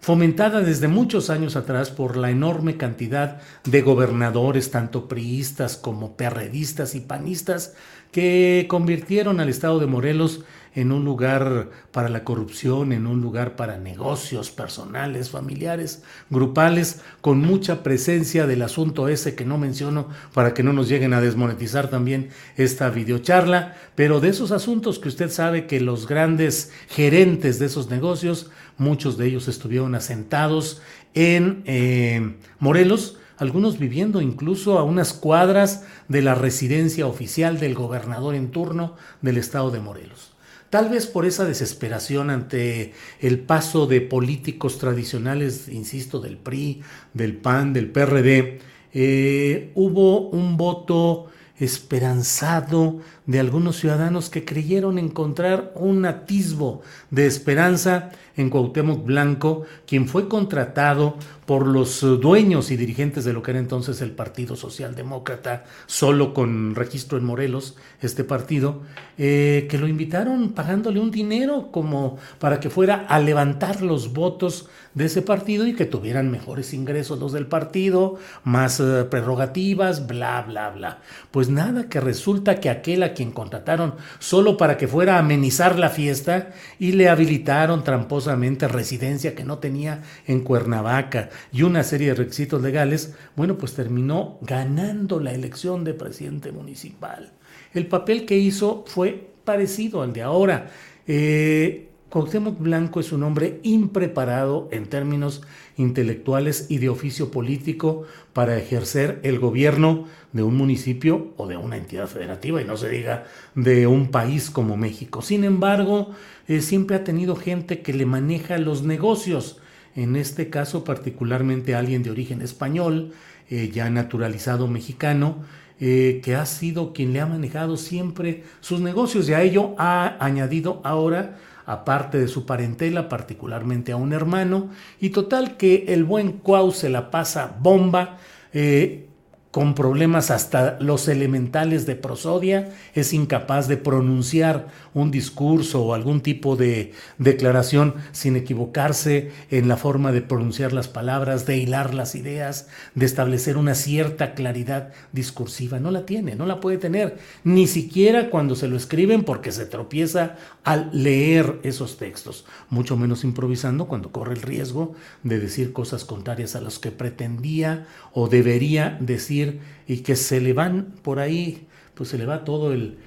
fomentada 0.00 0.60
desde 0.60 0.86
muchos 0.86 1.30
años 1.30 1.56
atrás 1.56 1.90
por 1.90 2.18
la 2.18 2.30
enorme 2.30 2.76
cantidad 2.76 3.40
de 3.64 3.80
gobernadores, 3.80 4.70
tanto 4.70 5.08
priistas 5.08 5.78
como 5.78 6.14
perredistas 6.14 6.94
y 6.94 7.00
panistas, 7.00 7.74
que 8.12 8.66
convirtieron 8.68 9.40
al 9.40 9.48
estado 9.48 9.78
de 9.78 9.86
Morelos 9.86 10.44
en 10.74 10.90
un 10.90 11.04
lugar 11.04 11.70
para 11.92 12.08
la 12.08 12.24
corrupción, 12.24 12.92
en 12.92 13.06
un 13.06 13.20
lugar 13.20 13.56
para 13.56 13.78
negocios 13.78 14.50
personales, 14.50 15.30
familiares, 15.30 16.02
grupales, 16.30 17.00
con 17.20 17.38
mucha 17.38 17.82
presencia 17.82 18.46
del 18.46 18.62
asunto 18.62 19.08
ese 19.08 19.34
que 19.34 19.44
no 19.44 19.58
menciono 19.58 20.08
para 20.32 20.52
que 20.52 20.62
no 20.62 20.72
nos 20.72 20.88
lleguen 20.88 21.14
a 21.14 21.20
desmonetizar 21.20 21.88
también 21.88 22.30
esta 22.56 22.90
videocharla, 22.90 23.76
pero 23.94 24.20
de 24.20 24.28
esos 24.30 24.50
asuntos 24.50 24.98
que 24.98 25.08
usted 25.08 25.30
sabe 25.30 25.66
que 25.66 25.80
los 25.80 26.08
grandes 26.08 26.72
gerentes 26.88 27.58
de 27.58 27.66
esos 27.66 27.88
negocios, 27.90 28.50
muchos 28.76 29.16
de 29.16 29.26
ellos 29.26 29.48
estuvieron 29.48 29.94
asentados 29.94 30.82
en 31.14 31.62
eh, 31.66 32.36
Morelos, 32.58 33.18
algunos 33.36 33.78
viviendo 33.78 34.20
incluso 34.20 34.78
a 34.78 34.84
unas 34.84 35.12
cuadras 35.12 35.84
de 36.08 36.22
la 36.22 36.34
residencia 36.34 37.06
oficial 37.06 37.58
del 37.58 37.74
gobernador 37.74 38.34
en 38.34 38.50
turno 38.50 38.96
del 39.22 39.38
estado 39.38 39.70
de 39.70 39.80
Morelos. 39.80 40.33
Tal 40.74 40.88
vez 40.88 41.06
por 41.06 41.24
esa 41.24 41.44
desesperación 41.44 42.30
ante 42.30 42.94
el 43.20 43.38
paso 43.38 43.86
de 43.86 44.00
políticos 44.00 44.76
tradicionales, 44.78 45.68
insisto, 45.68 46.18
del 46.18 46.36
PRI, 46.36 46.82
del 47.12 47.36
PAN, 47.36 47.72
del 47.72 47.92
PRD, 47.92 48.58
eh, 48.92 49.70
hubo 49.76 50.30
un 50.30 50.56
voto 50.56 51.26
esperanzado 51.60 52.98
de 53.26 53.40
algunos 53.40 53.76
ciudadanos 53.76 54.28
que 54.28 54.44
creyeron 54.44 54.98
encontrar 54.98 55.72
un 55.76 56.04
atisbo 56.04 56.82
de 57.10 57.26
esperanza 57.26 58.10
en 58.36 58.50
Cuauhtémoc 58.50 59.04
Blanco, 59.04 59.62
quien 59.86 60.08
fue 60.08 60.28
contratado 60.28 61.16
por 61.46 61.66
los 61.66 62.00
dueños 62.00 62.70
y 62.70 62.76
dirigentes 62.76 63.24
de 63.24 63.32
lo 63.32 63.42
que 63.42 63.52
era 63.52 63.60
entonces 63.60 64.00
el 64.00 64.10
Partido 64.10 64.56
Socialdemócrata, 64.56 65.64
solo 65.86 66.34
con 66.34 66.74
registro 66.74 67.18
en 67.18 67.24
Morelos, 67.24 67.76
este 68.00 68.24
partido, 68.24 68.82
eh, 69.18 69.66
que 69.70 69.78
lo 69.78 69.86
invitaron 69.86 70.52
pagándole 70.52 71.00
un 71.00 71.10
dinero 71.10 71.68
como 71.70 72.18
para 72.38 72.60
que 72.60 72.70
fuera 72.70 73.06
a 73.08 73.20
levantar 73.20 73.82
los 73.82 74.12
votos 74.12 74.68
de 74.94 75.06
ese 75.06 75.22
partido 75.22 75.66
y 75.66 75.74
que 75.74 75.86
tuvieran 75.86 76.30
mejores 76.30 76.72
ingresos 76.72 77.18
los 77.18 77.32
del 77.32 77.46
partido, 77.46 78.16
más 78.44 78.80
eh, 78.80 79.04
prerrogativas, 79.10 80.06
bla, 80.06 80.42
bla, 80.42 80.70
bla. 80.70 80.98
Pues 81.30 81.48
nada, 81.48 81.88
que 81.88 82.00
resulta 82.00 82.60
que 82.60 82.70
aquel 82.70 83.02
a 83.02 83.13
quien 83.14 83.30
contrataron 83.30 83.94
solo 84.18 84.56
para 84.56 84.76
que 84.76 84.88
fuera 84.88 85.16
a 85.16 85.20
amenizar 85.20 85.78
la 85.78 85.90
fiesta 85.90 86.50
y 86.78 86.92
le 86.92 87.08
habilitaron 87.08 87.84
tramposamente 87.84 88.68
residencia 88.68 89.34
que 89.34 89.44
no 89.44 89.58
tenía 89.58 90.02
en 90.26 90.40
Cuernavaca 90.40 91.30
y 91.52 91.62
una 91.62 91.82
serie 91.82 92.08
de 92.08 92.14
requisitos 92.14 92.62
legales, 92.62 93.14
bueno, 93.36 93.56
pues 93.56 93.74
terminó 93.74 94.38
ganando 94.42 95.20
la 95.20 95.32
elección 95.32 95.84
de 95.84 95.94
presidente 95.94 96.52
municipal. 96.52 97.32
El 97.72 97.86
papel 97.86 98.26
que 98.26 98.36
hizo 98.36 98.84
fue 98.86 99.30
parecido 99.44 100.02
al 100.02 100.12
de 100.12 100.22
ahora. 100.22 100.70
Eh, 101.06 101.90
Cuauhtémoc 102.14 102.60
Blanco 102.60 103.00
es 103.00 103.10
un 103.10 103.24
hombre 103.24 103.58
impreparado 103.64 104.68
en 104.70 104.86
términos 104.86 105.42
intelectuales 105.76 106.66
y 106.68 106.78
de 106.78 106.88
oficio 106.88 107.32
político 107.32 108.04
para 108.32 108.56
ejercer 108.56 109.18
el 109.24 109.40
gobierno 109.40 110.04
de 110.32 110.44
un 110.44 110.54
municipio 110.56 111.32
o 111.36 111.48
de 111.48 111.56
una 111.56 111.76
entidad 111.76 112.06
federativa 112.06 112.62
y 112.62 112.64
no 112.66 112.76
se 112.76 112.88
diga 112.88 113.24
de 113.56 113.88
un 113.88 114.12
país 114.12 114.48
como 114.48 114.76
México. 114.76 115.22
Sin 115.22 115.42
embargo, 115.42 116.12
eh, 116.46 116.60
siempre 116.60 116.94
ha 116.94 117.02
tenido 117.02 117.34
gente 117.34 117.82
que 117.82 117.92
le 117.92 118.06
maneja 118.06 118.58
los 118.58 118.84
negocios, 118.84 119.58
en 119.96 120.14
este 120.14 120.50
caso 120.50 120.84
particularmente 120.84 121.74
alguien 121.74 122.04
de 122.04 122.12
origen 122.12 122.42
español, 122.42 123.12
eh, 123.50 123.72
ya 123.74 123.90
naturalizado 123.90 124.68
mexicano, 124.68 125.38
eh, 125.80 126.20
que 126.22 126.36
ha 126.36 126.46
sido 126.46 126.92
quien 126.92 127.12
le 127.12 127.20
ha 127.20 127.26
manejado 127.26 127.76
siempre 127.76 128.44
sus 128.60 128.80
negocios 128.80 129.28
y 129.28 129.32
a 129.32 129.42
ello 129.42 129.74
ha 129.78 130.16
añadido 130.24 130.80
ahora 130.84 131.40
aparte 131.66 132.18
de 132.18 132.28
su 132.28 132.46
parentela, 132.46 133.08
particularmente 133.08 133.92
a 133.92 133.96
un 133.96 134.12
hermano, 134.12 134.70
y 135.00 135.10
total 135.10 135.56
que 135.56 135.86
el 135.88 136.04
buen 136.04 136.32
Cuau 136.32 136.72
se 136.72 136.88
la 136.88 137.10
pasa 137.10 137.56
bomba, 137.60 138.18
eh, 138.52 139.08
con 139.54 139.76
problemas 139.76 140.32
hasta 140.32 140.76
los 140.80 141.06
elementales 141.06 141.86
de 141.86 141.94
prosodia, 141.94 142.72
es 142.92 143.12
incapaz 143.12 143.68
de 143.68 143.76
pronunciar 143.76 144.66
un 144.94 145.12
discurso 145.12 145.84
o 145.84 145.94
algún 145.94 146.22
tipo 146.22 146.56
de 146.56 146.90
declaración 147.18 147.94
sin 148.10 148.34
equivocarse 148.34 149.30
en 149.52 149.68
la 149.68 149.76
forma 149.76 150.10
de 150.10 150.22
pronunciar 150.22 150.72
las 150.72 150.88
palabras, 150.88 151.46
de 151.46 151.56
hilar 151.56 151.94
las 151.94 152.16
ideas, 152.16 152.66
de 152.96 153.06
establecer 153.06 153.56
una 153.56 153.76
cierta 153.76 154.34
claridad 154.34 154.92
discursiva. 155.12 155.78
No 155.78 155.92
la 155.92 156.04
tiene, 156.04 156.34
no 156.34 156.46
la 156.46 156.58
puede 156.58 156.78
tener, 156.78 157.18
ni 157.44 157.68
siquiera 157.68 158.30
cuando 158.30 158.56
se 158.56 158.66
lo 158.66 158.76
escriben 158.76 159.22
porque 159.22 159.52
se 159.52 159.66
tropieza 159.66 160.34
al 160.64 160.90
leer 160.92 161.60
esos 161.62 161.96
textos, 161.96 162.44
mucho 162.70 162.96
menos 162.96 163.22
improvisando 163.22 163.86
cuando 163.86 164.10
corre 164.10 164.34
el 164.34 164.42
riesgo 164.42 164.94
de 165.22 165.38
decir 165.38 165.72
cosas 165.72 166.04
contrarias 166.04 166.56
a 166.56 166.60
las 166.60 166.80
que 166.80 166.90
pretendía 166.90 167.86
o 168.12 168.28
debería 168.28 168.98
decir 169.00 169.43
y 169.86 169.98
que 169.98 170.16
se 170.16 170.40
le 170.40 170.52
van 170.52 170.94
por 171.02 171.18
ahí, 171.18 171.66
pues 171.94 172.08
se 172.08 172.18
le 172.18 172.26
va 172.26 172.44
todo 172.44 172.72
el, 172.72 172.98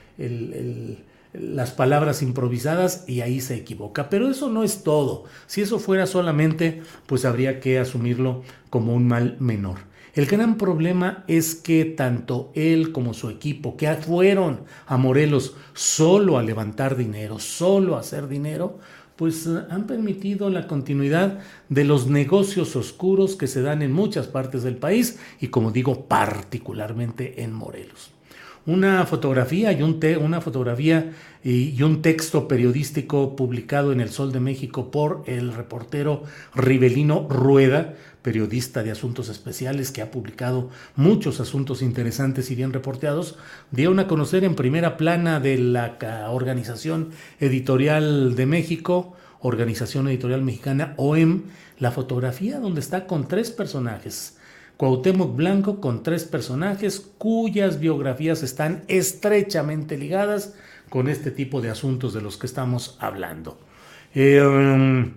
las 1.34 1.72
palabras 1.72 2.22
improvisadas 2.22 3.06
y 3.08 3.22
ahí 3.22 3.42
se 3.42 3.56
equivoca. 3.56 4.10
Pero 4.10 4.30
eso 4.30 4.50
no 4.50 4.64
es 4.64 4.84
todo. 4.84 5.26
Si 5.46 5.62
eso 5.62 5.80
fuera 5.80 6.06
solamente, 6.06 6.82
pues 7.06 7.26
habría 7.26 7.60
que 7.60 7.80
asumirlo 7.80 8.44
como 8.70 8.94
un 8.94 9.08
mal 9.08 9.38
menor. 9.40 9.80
El 10.18 10.26
gran 10.26 10.58
problema 10.58 11.24
es 11.28 11.54
que 11.54 11.86
tanto 11.86 12.52
él 12.56 12.92
como 12.92 13.14
su 13.14 13.30
equipo, 13.30 13.78
que 13.78 13.94
fueron 13.94 14.62
a 14.88 14.98
Morelos 14.98 15.56
solo 15.74 16.40
a 16.40 16.44
levantar 16.44 16.96
dinero, 16.96 17.38
solo 17.38 17.96
a 17.96 18.00
hacer 18.00 18.28
dinero, 18.28 18.80
pues 19.18 19.46
eh, 19.48 19.64
han 19.70 19.88
permitido 19.88 20.50
la 20.50 20.68
continuidad 20.68 21.40
de 21.68 21.84
los 21.84 22.08
negocios 22.08 22.76
oscuros 22.76 23.36
que 23.36 23.48
se 23.48 23.62
dan 23.62 23.82
en 23.82 23.92
muchas 23.92 24.28
partes 24.28 24.64
del 24.64 24.78
país 24.78 25.20
y 25.42 25.48
como 25.48 25.72
digo 25.72 26.06
particularmente 26.06 27.44
en 27.44 27.52
Morelos. 27.52 28.12
Una 28.66 29.06
fotografía 29.06 29.72
y 29.72 29.82
un, 29.82 30.00
una 30.22 30.42
fotografía 30.42 31.14
y, 31.42 31.82
un 31.82 32.02
texto 32.02 32.50
periodístico 32.50 33.38
publicado 33.38 33.94
en 33.94 34.02
El 34.02 34.10
Sol 34.10 34.34
de 34.34 34.42
México 34.42 34.92
por 34.92 35.24
el 35.26 35.54
reportero 35.54 36.24
Rivelino 36.54 37.28
Rueda 37.30 37.96
periodista 38.28 38.84
de 38.84 38.92
asuntos 38.92 39.30
especiales 39.30 39.90
que 39.90 40.02
ha 40.02 40.12
publicado 40.12 40.70
muchos 40.98 41.40
asuntos 41.40 41.82
interesantes 41.82 42.52
y 42.52 42.56
bien 42.56 42.74
reporteados, 42.74 43.38
dieron 43.72 44.00
a 44.00 44.08
conocer 44.10 44.44
en 44.44 44.54
primera 44.54 44.98
plana 44.98 45.40
de 45.40 45.58
la 45.58 45.96
Organización 46.30 47.12
Editorial 47.40 48.36
de 48.36 48.46
México, 48.46 49.16
Organización 49.40 50.10
Editorial 50.10 50.42
Mexicana, 50.42 50.94
OEM, 50.98 51.44
la 51.80 51.92
fotografía 51.92 52.60
donde 52.60 52.82
está 52.82 53.08
con 53.08 53.30
tres 53.30 53.50
personajes. 53.50 54.38
Cuauhtémoc 54.76 55.34
Blanco 55.34 55.80
con 55.80 56.04
tres 56.04 56.26
personajes 56.26 57.00
cuyas 57.18 57.80
biografías 57.80 58.44
están 58.44 58.84
estrechamente 58.90 59.98
ligadas 59.98 60.54
con 60.90 61.08
este 61.08 61.32
tipo 61.32 61.62
de 61.62 61.70
asuntos 61.70 62.14
de 62.14 62.20
los 62.20 62.36
que 62.36 62.48
estamos 62.48 62.98
hablando. 63.00 63.58
Eh, 64.14 65.14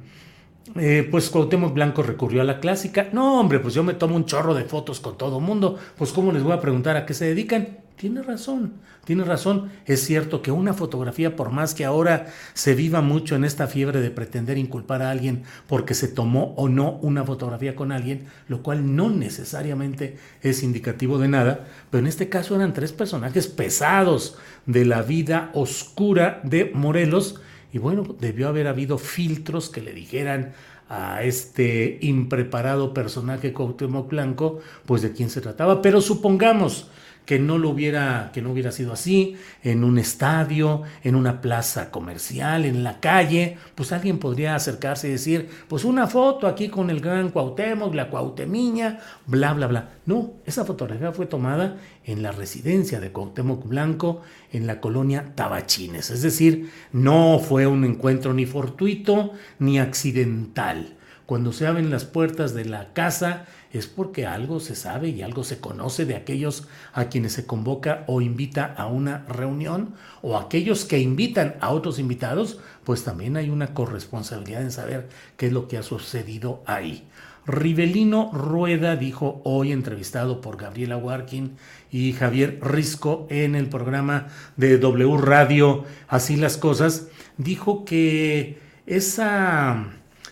eh, 0.76 1.06
pues 1.10 1.30
Cuauhtémoc 1.30 1.74
Blanco 1.74 2.02
recurrió 2.02 2.42
a 2.42 2.44
la 2.44 2.60
clásica. 2.60 3.08
No, 3.12 3.40
hombre, 3.40 3.58
pues 3.60 3.74
yo 3.74 3.82
me 3.82 3.94
tomo 3.94 4.16
un 4.16 4.26
chorro 4.26 4.54
de 4.54 4.64
fotos 4.64 5.00
con 5.00 5.16
todo 5.16 5.40
mundo. 5.40 5.78
Pues 5.96 6.12
¿cómo 6.12 6.32
les 6.32 6.42
voy 6.42 6.52
a 6.52 6.60
preguntar 6.60 6.96
a 6.96 7.06
qué 7.06 7.14
se 7.14 7.26
dedican? 7.26 7.78
Tiene 8.00 8.22
razón, 8.22 8.72
tiene 9.04 9.24
razón. 9.24 9.70
Es 9.84 10.02
cierto 10.06 10.40
que 10.40 10.50
una 10.50 10.72
fotografía, 10.72 11.36
por 11.36 11.50
más 11.50 11.74
que 11.74 11.84
ahora 11.84 12.28
se 12.54 12.74
viva 12.74 13.02
mucho 13.02 13.36
en 13.36 13.44
esta 13.44 13.66
fiebre 13.66 14.00
de 14.00 14.10
pretender 14.10 14.56
inculpar 14.56 15.02
a 15.02 15.10
alguien 15.10 15.42
porque 15.66 15.92
se 15.92 16.08
tomó 16.08 16.54
o 16.56 16.70
no 16.70 16.92
una 17.02 17.24
fotografía 17.24 17.76
con 17.76 17.92
alguien, 17.92 18.24
lo 18.48 18.62
cual 18.62 18.96
no 18.96 19.10
necesariamente 19.10 20.16
es 20.40 20.62
indicativo 20.62 21.18
de 21.18 21.28
nada, 21.28 21.66
pero 21.90 22.00
en 22.00 22.06
este 22.06 22.30
caso 22.30 22.56
eran 22.56 22.72
tres 22.72 22.92
personajes 22.92 23.48
pesados 23.48 24.38
de 24.64 24.86
la 24.86 25.02
vida 25.02 25.50
oscura 25.52 26.40
de 26.42 26.70
Morelos 26.72 27.38
y 27.72 27.78
bueno, 27.78 28.16
debió 28.18 28.48
haber 28.48 28.66
habido 28.66 28.98
filtros 28.98 29.68
que 29.68 29.80
le 29.80 29.92
dijeran 29.92 30.52
a 30.88 31.22
este 31.22 31.98
impreparado 32.02 32.92
personaje 32.92 33.52
Cuauhtémoc 33.52 34.10
Blanco, 34.10 34.60
pues 34.86 35.02
de 35.02 35.12
quién 35.12 35.30
se 35.30 35.40
trataba. 35.40 35.82
Pero 35.82 36.00
supongamos 36.00 36.90
que 37.24 37.38
no 37.38 37.58
lo 37.58 37.70
hubiera, 37.70 38.30
que 38.32 38.42
no 38.42 38.50
hubiera 38.50 38.72
sido 38.72 38.92
así, 38.92 39.36
en 39.62 39.84
un 39.84 39.98
estadio, 39.98 40.82
en 41.04 41.14
una 41.14 41.40
plaza 41.40 41.90
comercial, 41.90 42.64
en 42.64 42.82
la 42.82 43.00
calle, 43.00 43.56
pues 43.74 43.92
alguien 43.92 44.18
podría 44.18 44.54
acercarse 44.54 45.08
y 45.08 45.12
decir, 45.12 45.48
pues 45.68 45.84
una 45.84 46.06
foto 46.06 46.46
aquí 46.46 46.68
con 46.68 46.90
el 46.90 47.00
gran 47.00 47.30
Cuauhtémoc, 47.30 47.94
la 47.94 48.10
Cuauhtemiña, 48.10 48.98
bla, 49.26 49.52
bla, 49.52 49.66
bla. 49.66 49.88
No, 50.06 50.32
esa 50.44 50.64
fotografía 50.64 51.12
fue 51.12 51.26
tomada 51.26 51.76
en 52.04 52.22
la 52.22 52.32
residencia 52.32 53.00
de 53.00 53.12
Cuauhtémoc 53.12 53.66
Blanco, 53.66 54.22
en 54.52 54.66
la 54.66 54.80
colonia 54.80 55.32
Tabachines. 55.34 56.10
Es 56.10 56.22
decir, 56.22 56.70
no 56.92 57.38
fue 57.38 57.66
un 57.66 57.84
encuentro 57.84 58.34
ni 58.34 58.46
fortuito 58.46 59.32
ni 59.58 59.78
accidental. 59.78 60.96
Cuando 61.26 61.52
se 61.52 61.68
abren 61.68 61.90
las 61.90 62.04
puertas 62.04 62.54
de 62.54 62.64
la 62.64 62.92
casa, 62.92 63.46
es 63.72 63.86
porque 63.86 64.26
algo 64.26 64.58
se 64.58 64.74
sabe 64.74 65.10
y 65.10 65.22
algo 65.22 65.44
se 65.44 65.60
conoce 65.60 66.04
de 66.04 66.16
aquellos 66.16 66.66
a 66.92 67.04
quienes 67.04 67.32
se 67.32 67.46
convoca 67.46 68.04
o 68.08 68.20
invita 68.20 68.74
a 68.76 68.86
una 68.86 69.24
reunión 69.28 69.94
o 70.22 70.36
aquellos 70.36 70.84
que 70.84 70.98
invitan 70.98 71.54
a 71.60 71.70
otros 71.70 71.98
invitados, 71.98 72.58
pues 72.84 73.04
también 73.04 73.36
hay 73.36 73.48
una 73.48 73.72
corresponsabilidad 73.72 74.62
en 74.62 74.72
saber 74.72 75.08
qué 75.36 75.46
es 75.46 75.52
lo 75.52 75.68
que 75.68 75.78
ha 75.78 75.82
sucedido 75.82 76.62
ahí. 76.66 77.06
Rivelino 77.46 78.30
Rueda 78.32 78.96
dijo 78.96 79.40
hoy 79.44 79.72
entrevistado 79.72 80.40
por 80.40 80.56
Gabriela 80.56 80.96
Warkin 80.96 81.56
y 81.90 82.12
Javier 82.12 82.58
Risco 82.62 83.26
en 83.30 83.54
el 83.54 83.68
programa 83.68 84.28
de 84.56 84.78
W 84.78 85.16
Radio 85.16 85.84
Así 86.06 86.36
las 86.36 86.56
cosas, 86.56 87.08
dijo 87.38 87.84
que 87.84 88.60
esa, 88.86 89.86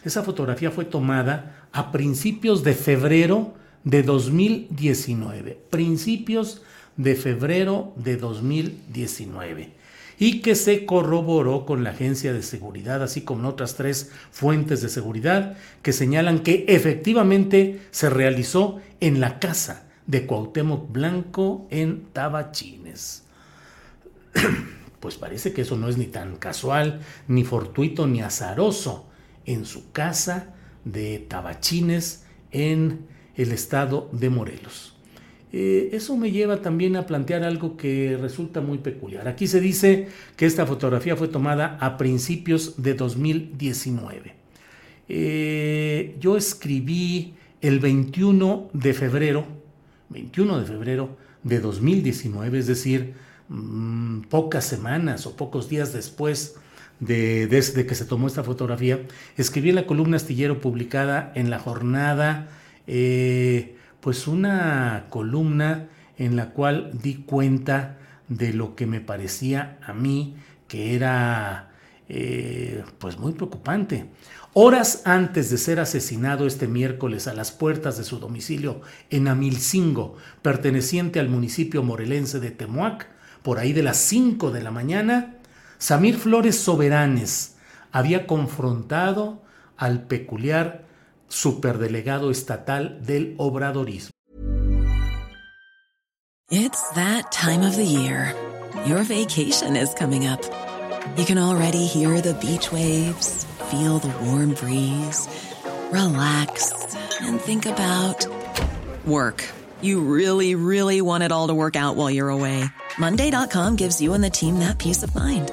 esa 0.04 0.22
fotografía 0.22 0.70
fue 0.70 0.84
tomada 0.84 1.57
a 1.72 1.92
principios 1.92 2.64
de 2.64 2.74
febrero 2.74 3.54
de 3.84 4.02
2019. 4.02 5.58
Principios 5.70 6.62
de 6.96 7.14
febrero 7.14 7.92
de 7.96 8.16
2019 8.16 9.78
y 10.18 10.40
que 10.40 10.56
se 10.56 10.84
corroboró 10.84 11.64
con 11.64 11.84
la 11.84 11.90
agencia 11.90 12.32
de 12.32 12.42
seguridad, 12.42 13.02
así 13.02 13.20
como 13.22 13.48
otras 13.48 13.76
tres 13.76 14.10
fuentes 14.32 14.82
de 14.82 14.88
seguridad 14.88 15.56
que 15.82 15.92
señalan 15.92 16.40
que 16.40 16.64
efectivamente 16.68 17.80
se 17.92 18.10
realizó 18.10 18.80
en 19.00 19.20
la 19.20 19.38
casa 19.38 19.86
de 20.06 20.26
Cuauhtémoc 20.26 20.90
Blanco 20.90 21.68
en 21.70 22.06
Tabachines. 22.12 23.24
Pues 24.98 25.14
parece 25.14 25.52
que 25.52 25.62
eso 25.62 25.76
no 25.76 25.88
es 25.88 25.96
ni 25.96 26.06
tan 26.06 26.34
casual, 26.38 26.98
ni 27.28 27.44
fortuito, 27.44 28.08
ni 28.08 28.20
azaroso. 28.20 29.06
En 29.46 29.64
su 29.64 29.92
casa 29.92 30.56
de 30.92 31.18
Tabachines 31.18 32.24
en 32.50 33.00
el 33.36 33.52
estado 33.52 34.08
de 34.12 34.30
Morelos. 34.30 34.94
Eh, 35.52 35.90
eso 35.92 36.16
me 36.16 36.30
lleva 36.30 36.60
también 36.60 36.96
a 36.96 37.06
plantear 37.06 37.42
algo 37.42 37.76
que 37.76 38.18
resulta 38.20 38.60
muy 38.60 38.78
peculiar. 38.78 39.28
Aquí 39.28 39.46
se 39.46 39.60
dice 39.60 40.08
que 40.36 40.44
esta 40.44 40.66
fotografía 40.66 41.16
fue 41.16 41.28
tomada 41.28 41.78
a 41.80 41.96
principios 41.96 42.82
de 42.82 42.94
2019. 42.94 44.34
Eh, 45.08 46.16
yo 46.20 46.36
escribí 46.36 47.34
el 47.62 47.80
21 47.80 48.70
de 48.74 48.92
febrero, 48.92 49.46
21 50.10 50.60
de 50.60 50.66
febrero 50.66 51.16
de 51.42 51.60
2019, 51.60 52.58
es 52.58 52.66
decir, 52.66 53.14
mm, 53.48 54.22
pocas 54.28 54.64
semanas 54.64 55.26
o 55.26 55.34
pocos 55.34 55.70
días 55.70 55.94
después 55.94 56.56
de, 57.00 57.46
desde 57.46 57.86
que 57.86 57.94
se 57.94 58.04
tomó 58.04 58.26
esta 58.26 58.44
fotografía, 58.44 59.00
escribí 59.36 59.70
en 59.70 59.76
la 59.76 59.86
columna 59.86 60.16
astillero 60.16 60.60
publicada 60.60 61.32
en 61.34 61.50
la 61.50 61.58
jornada, 61.58 62.48
eh, 62.86 63.76
pues 64.00 64.26
una 64.26 65.06
columna 65.10 65.88
en 66.16 66.36
la 66.36 66.50
cual 66.50 66.90
di 67.00 67.16
cuenta 67.16 67.98
de 68.28 68.52
lo 68.52 68.74
que 68.74 68.86
me 68.86 69.00
parecía 69.00 69.78
a 69.82 69.92
mí 69.92 70.36
que 70.68 70.94
era 70.94 71.70
eh, 72.08 72.84
pues 72.98 73.18
muy 73.18 73.32
preocupante. 73.32 74.06
Horas 74.52 75.02
antes 75.04 75.50
de 75.50 75.58
ser 75.58 75.80
asesinado 75.80 76.46
este 76.46 76.68
miércoles 76.68 77.26
a 77.26 77.34
las 77.34 77.52
puertas 77.52 77.96
de 77.96 78.04
su 78.04 78.18
domicilio 78.18 78.80
en 79.10 79.28
Amilcingo, 79.28 80.16
perteneciente 80.42 81.20
al 81.20 81.28
municipio 81.28 81.82
morelense 81.82 82.40
de 82.40 82.50
Temuac, 82.50 83.08
por 83.42 83.58
ahí 83.58 83.72
de 83.72 83.82
las 83.82 83.98
5 83.98 84.50
de 84.50 84.62
la 84.62 84.70
mañana, 84.70 85.37
Samir 85.78 86.16
Flores 86.16 86.58
Soberanes 86.58 87.54
había 87.92 88.26
confrontado 88.26 89.42
al 89.76 90.02
peculiar 90.06 90.84
superdelegado 91.28 92.30
estatal 92.30 93.04
del 93.04 93.34
obradorismo. 93.38 94.10
It's 96.50 96.82
that 96.94 97.30
time 97.30 97.62
of 97.62 97.76
the 97.76 97.84
year. 97.84 98.34
Your 98.86 99.04
vacation 99.04 99.76
is 99.76 99.92
coming 99.94 100.26
up. 100.26 100.40
You 101.16 101.24
can 101.24 101.38
already 101.38 101.86
hear 101.86 102.20
the 102.20 102.34
beach 102.34 102.72
waves, 102.72 103.44
feel 103.70 103.98
the 103.98 104.12
warm 104.24 104.54
breeze, 104.54 105.28
relax 105.92 106.72
and 107.20 107.40
think 107.40 107.66
about 107.66 108.26
work. 109.06 109.44
You 109.80 110.00
really, 110.00 110.54
really 110.54 111.00
want 111.02 111.22
it 111.22 111.32
all 111.32 111.48
to 111.48 111.54
work 111.54 111.76
out 111.76 111.96
while 111.96 112.10
you're 112.10 112.30
away. 112.30 112.64
Monday.com 112.98 113.76
gives 113.76 114.00
you 114.00 114.14
and 114.14 114.24
the 114.24 114.30
team 114.30 114.58
that 114.60 114.78
peace 114.78 115.02
of 115.02 115.14
mind. 115.14 115.52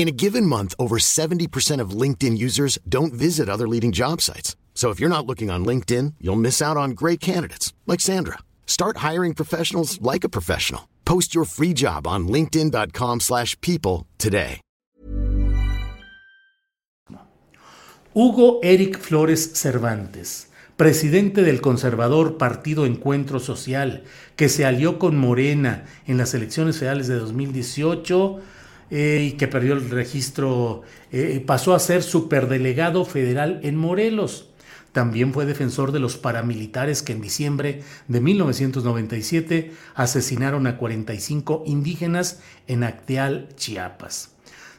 In 0.00 0.08
a 0.08 0.12
given 0.12 0.46
month, 0.46 0.74
over 0.78 0.96
70% 0.96 1.78
of 1.78 1.90
LinkedIn 1.90 2.38
users 2.38 2.78
don't 2.88 3.12
visit 3.12 3.50
other 3.50 3.68
leading 3.68 3.92
job 3.92 4.22
sites. 4.22 4.56
So 4.72 4.88
if 4.88 4.98
you're 4.98 5.10
not 5.10 5.26
looking 5.26 5.50
on 5.50 5.62
LinkedIn, 5.62 6.14
you'll 6.22 6.40
miss 6.40 6.62
out 6.62 6.78
on 6.78 6.92
great 6.92 7.20
candidates 7.20 7.74
like 7.86 8.00
Sandra. 8.00 8.38
Start 8.64 9.04
hiring 9.08 9.34
professionals 9.34 10.00
like 10.00 10.24
a 10.24 10.30
professional. 10.30 10.88
Post 11.04 11.34
your 11.34 11.44
free 11.44 11.74
job 11.74 12.06
on 12.06 12.26
linkedin.com/people 12.28 14.06
today. 14.16 14.62
Hugo 18.14 18.60
Eric 18.62 18.96
Flores 18.98 19.50
Cervantes, 19.52 20.48
presidente 20.78 21.42
del 21.42 21.60
conservador 21.60 22.38
Partido 22.38 22.86
Encuentro 22.86 23.38
Social, 23.38 24.04
que 24.34 24.48
se 24.48 24.64
alió 24.64 24.98
con 24.98 25.18
Morena 25.18 25.84
en 26.06 26.16
las 26.16 26.32
elecciones 26.32 26.78
federales 26.78 27.06
de 27.06 27.16
2018 27.16 28.40
eh, 28.90 29.30
y 29.30 29.32
que 29.32 29.48
perdió 29.48 29.74
el 29.74 29.88
registro, 29.90 30.82
eh, 31.12 31.42
pasó 31.46 31.74
a 31.74 31.78
ser 31.78 32.02
superdelegado 32.02 33.04
federal 33.04 33.60
en 33.62 33.76
Morelos. 33.76 34.48
También 34.92 35.32
fue 35.32 35.46
defensor 35.46 35.92
de 35.92 36.00
los 36.00 36.16
paramilitares 36.16 37.02
que 37.02 37.12
en 37.12 37.20
diciembre 37.20 37.82
de 38.08 38.20
1997 38.20 39.72
asesinaron 39.94 40.66
a 40.66 40.76
45 40.78 41.62
indígenas 41.66 42.40
en 42.66 42.82
Acteal, 42.82 43.48
Chiapas. 43.54 44.29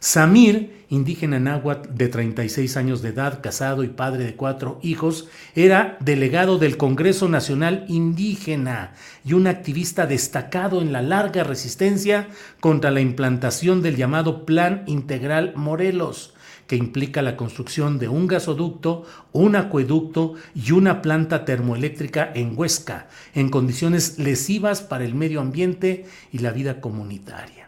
Samir, 0.03 0.87
indígena 0.89 1.39
náhuatl 1.39 1.93
de 1.93 2.07
36 2.07 2.75
años 2.75 3.03
de 3.03 3.09
edad, 3.09 3.39
casado 3.39 3.83
y 3.83 3.89
padre 3.89 4.23
de 4.23 4.35
cuatro 4.35 4.79
hijos, 4.81 5.27
era 5.53 5.95
delegado 5.99 6.57
del 6.57 6.75
Congreso 6.75 7.29
Nacional 7.29 7.85
Indígena 7.87 8.95
y 9.23 9.33
un 9.33 9.45
activista 9.45 10.07
destacado 10.07 10.81
en 10.81 10.91
la 10.91 11.03
larga 11.03 11.43
resistencia 11.43 12.29
contra 12.59 12.89
la 12.89 12.99
implantación 12.99 13.83
del 13.83 13.95
llamado 13.95 14.43
Plan 14.43 14.85
Integral 14.87 15.53
Morelos, 15.55 16.33
que 16.65 16.77
implica 16.77 17.21
la 17.21 17.37
construcción 17.37 17.99
de 17.99 18.07
un 18.07 18.25
gasoducto, 18.25 19.05
un 19.33 19.55
acueducto 19.55 20.33
y 20.55 20.71
una 20.71 21.03
planta 21.03 21.45
termoeléctrica 21.45 22.31
en 22.33 22.57
Huesca, 22.57 23.07
en 23.35 23.49
condiciones 23.49 24.17
lesivas 24.17 24.81
para 24.81 25.05
el 25.05 25.13
medio 25.13 25.41
ambiente 25.41 26.07
y 26.31 26.39
la 26.39 26.49
vida 26.49 26.81
comunitaria. 26.81 27.60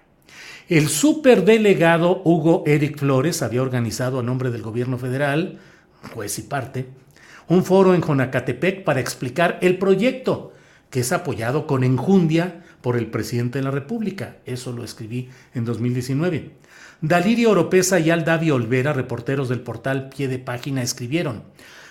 El 0.69 0.87
superdelegado 0.87 2.21
Hugo 2.23 2.63
Eric 2.65 2.97
Flores 2.97 3.41
había 3.41 3.61
organizado 3.61 4.19
a 4.19 4.23
nombre 4.23 4.49
del 4.49 4.61
gobierno 4.61 4.97
federal, 4.97 5.59
juez 6.13 6.39
y 6.39 6.43
parte, 6.43 6.85
un 7.49 7.65
foro 7.65 7.93
en 7.93 8.01
Jonacatepec 8.01 8.85
para 8.85 9.01
explicar 9.01 9.59
el 9.61 9.77
proyecto, 9.77 10.53
que 10.89 11.01
es 11.01 11.11
apoyado 11.11 11.67
con 11.67 11.83
enjundia 11.83 12.63
por 12.79 12.95
el 12.95 13.07
presidente 13.07 13.59
de 13.59 13.65
la 13.65 13.71
República. 13.71 14.37
Eso 14.45 14.71
lo 14.71 14.85
escribí 14.85 15.29
en 15.53 15.65
2019. 15.65 16.51
Dalirio 17.01 17.51
Oropesa 17.51 17.99
y 17.99 18.09
Aldavi 18.09 18.51
Olvera, 18.51 18.93
reporteros 18.93 19.49
del 19.49 19.59
portal 19.59 20.07
Pie 20.07 20.29
de 20.29 20.39
Página, 20.39 20.81
escribieron. 20.81 21.43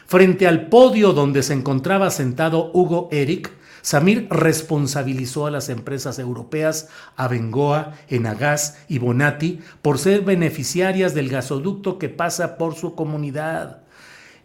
Frente 0.06 0.46
al 0.46 0.68
podio 0.68 1.12
donde 1.12 1.42
se 1.42 1.52
encontraba 1.52 2.10
sentado 2.10 2.70
Hugo 2.72 3.10
Eric, 3.12 3.52
Samir 3.82 4.28
responsabilizó 4.30 5.46
a 5.46 5.50
las 5.50 5.68
empresas 5.68 6.18
europeas 6.18 6.88
Abengoa, 7.16 7.92
Enagas 8.08 8.78
y 8.88 8.98
Bonati 8.98 9.60
por 9.82 9.98
ser 9.98 10.22
beneficiarias 10.22 11.14
del 11.14 11.28
gasoducto 11.28 11.98
que 11.98 12.08
pasa 12.08 12.56
por 12.56 12.74
su 12.74 12.94
comunidad. 12.94 13.82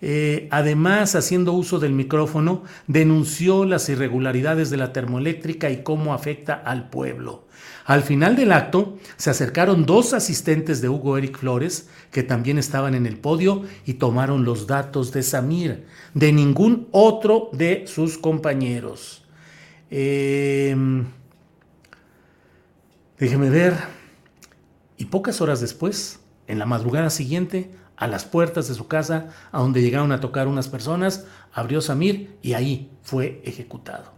Eh, 0.02 0.48
además, 0.52 1.16
haciendo 1.16 1.54
uso 1.54 1.80
del 1.80 1.94
micrófono, 1.94 2.64
denunció 2.86 3.66
las 3.66 3.90
irregularidades 3.90 4.70
de 4.70 4.78
la 4.78 4.94
termoeléctrica 4.94 5.70
y 5.70 5.82
cómo 5.82 6.14
afecta 6.14 6.54
al 6.54 6.90
pueblo. 6.90 7.48
Al 7.86 8.04
final 8.04 8.36
del 8.36 8.52
acto, 8.52 8.98
se 9.16 9.30
acercaron 9.30 9.86
dos 9.86 10.14
asistentes 10.14 10.82
de 10.82 10.90
Hugo 10.90 11.18
Eric 11.18 11.38
Flores, 11.38 11.90
que 12.12 12.22
también 12.22 12.58
estaban 12.58 12.94
en 12.94 13.06
el 13.06 13.18
podio, 13.18 13.64
y 13.86 13.96
tomaron 13.96 14.46
los 14.46 14.68
datos 14.68 15.12
de 15.14 15.24
Samir, 15.24 15.86
de 16.14 16.32
ningún 16.32 16.88
otro 16.92 17.50
de 17.54 17.86
sus 17.88 18.18
compañeros. 18.18 19.27
Em, 19.90 21.06
Déjeme 23.20 23.50
ver. 23.50 23.76
Y 24.98 25.06
pocas 25.06 25.42
horas 25.42 25.60
después, 25.60 26.20
en 26.48 26.60
la 26.60 26.66
madrugada 26.66 27.10
siguiente, 27.10 27.72
a 27.96 28.08
las 28.08 28.26
puertas 28.26 28.68
de 28.68 28.76
su 28.76 28.88
casa, 28.88 29.34
a 29.52 29.60
donde 29.60 29.82
llegaron 29.82 30.12
a 30.12 30.20
tocar 30.20 30.48
unas 30.48 30.68
personas, 30.70 31.26
abrió 31.52 31.82
Samir 31.82 32.38
y 32.44 32.54
ahí 32.54 32.92
fue 33.02 33.42
ejecutado. 33.44 34.14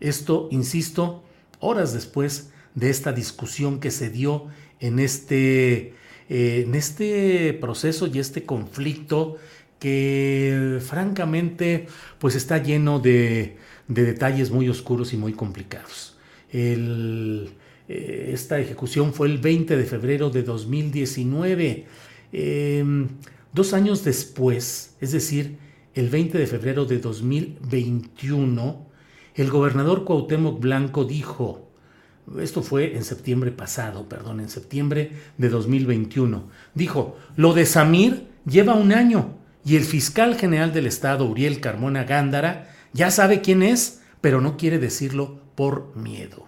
Esto, 0.00 0.48
insisto, 0.50 1.22
horas 1.60 1.94
después 1.94 2.50
de 2.74 2.90
esta 2.90 3.12
discusión 3.12 3.80
que 3.80 3.90
se 3.90 4.10
dio 4.10 4.48
en 4.80 4.98
este, 4.98 5.94
eh, 6.28 6.64
en 6.66 6.74
este 6.74 7.54
proceso 7.54 8.06
y 8.06 8.18
este 8.18 8.44
conflicto 8.44 9.36
que 9.78 10.78
francamente 10.80 11.86
pues 12.18 12.34
está 12.34 12.58
lleno 12.58 13.00
de, 13.00 13.56
detalles 13.88 14.50
muy 14.50 14.68
oscuros 14.68 15.12
y 15.12 15.16
muy 15.16 15.32
complicados. 15.32 16.16
Eh, 16.52 18.32
esta 18.32 18.58
ejecución 18.60 19.12
fue 19.12 19.28
el 19.28 19.38
20 19.38 19.76
de 19.76 19.84
febrero 19.84 20.30
de 20.30 20.42
2019. 20.42 21.86
Em, 22.32 23.08
dos 23.52 23.74
años 23.74 24.04
después, 24.04 24.96
es 25.00 25.12
decir, 25.12 25.58
el 25.94 26.08
20 26.08 26.38
de 26.38 26.46
febrero 26.46 26.84
de 26.84 26.98
2021, 26.98 28.86
el 29.34 29.50
gobernador 29.50 30.04
Cuauhtémoc 30.04 30.60
Blanco 30.60 31.04
dijo, 31.04 31.68
esto 32.40 32.62
fue 32.62 32.96
en 32.96 33.04
septiembre 33.04 33.50
pasado, 33.50 34.08
perdón, 34.08 34.40
en 34.40 34.48
septiembre 34.48 35.12
de 35.36 35.48
2021, 35.48 36.48
dijo, 36.74 37.18
lo 37.36 37.52
de 37.52 37.66
Samir 37.66 38.28
lleva 38.46 38.74
un 38.74 38.92
año 38.92 39.36
y 39.64 39.76
el 39.76 39.84
fiscal 39.84 40.36
general 40.36 40.72
del 40.72 40.86
estado, 40.86 41.26
Uriel 41.26 41.60
Carmona 41.60 42.04
Gándara, 42.04 42.71
ya 42.92 43.10
sabe 43.10 43.40
quién 43.40 43.62
es, 43.62 44.00
pero 44.20 44.40
no 44.40 44.56
quiere 44.56 44.78
decirlo 44.78 45.40
por 45.54 45.94
miedo. 45.96 46.46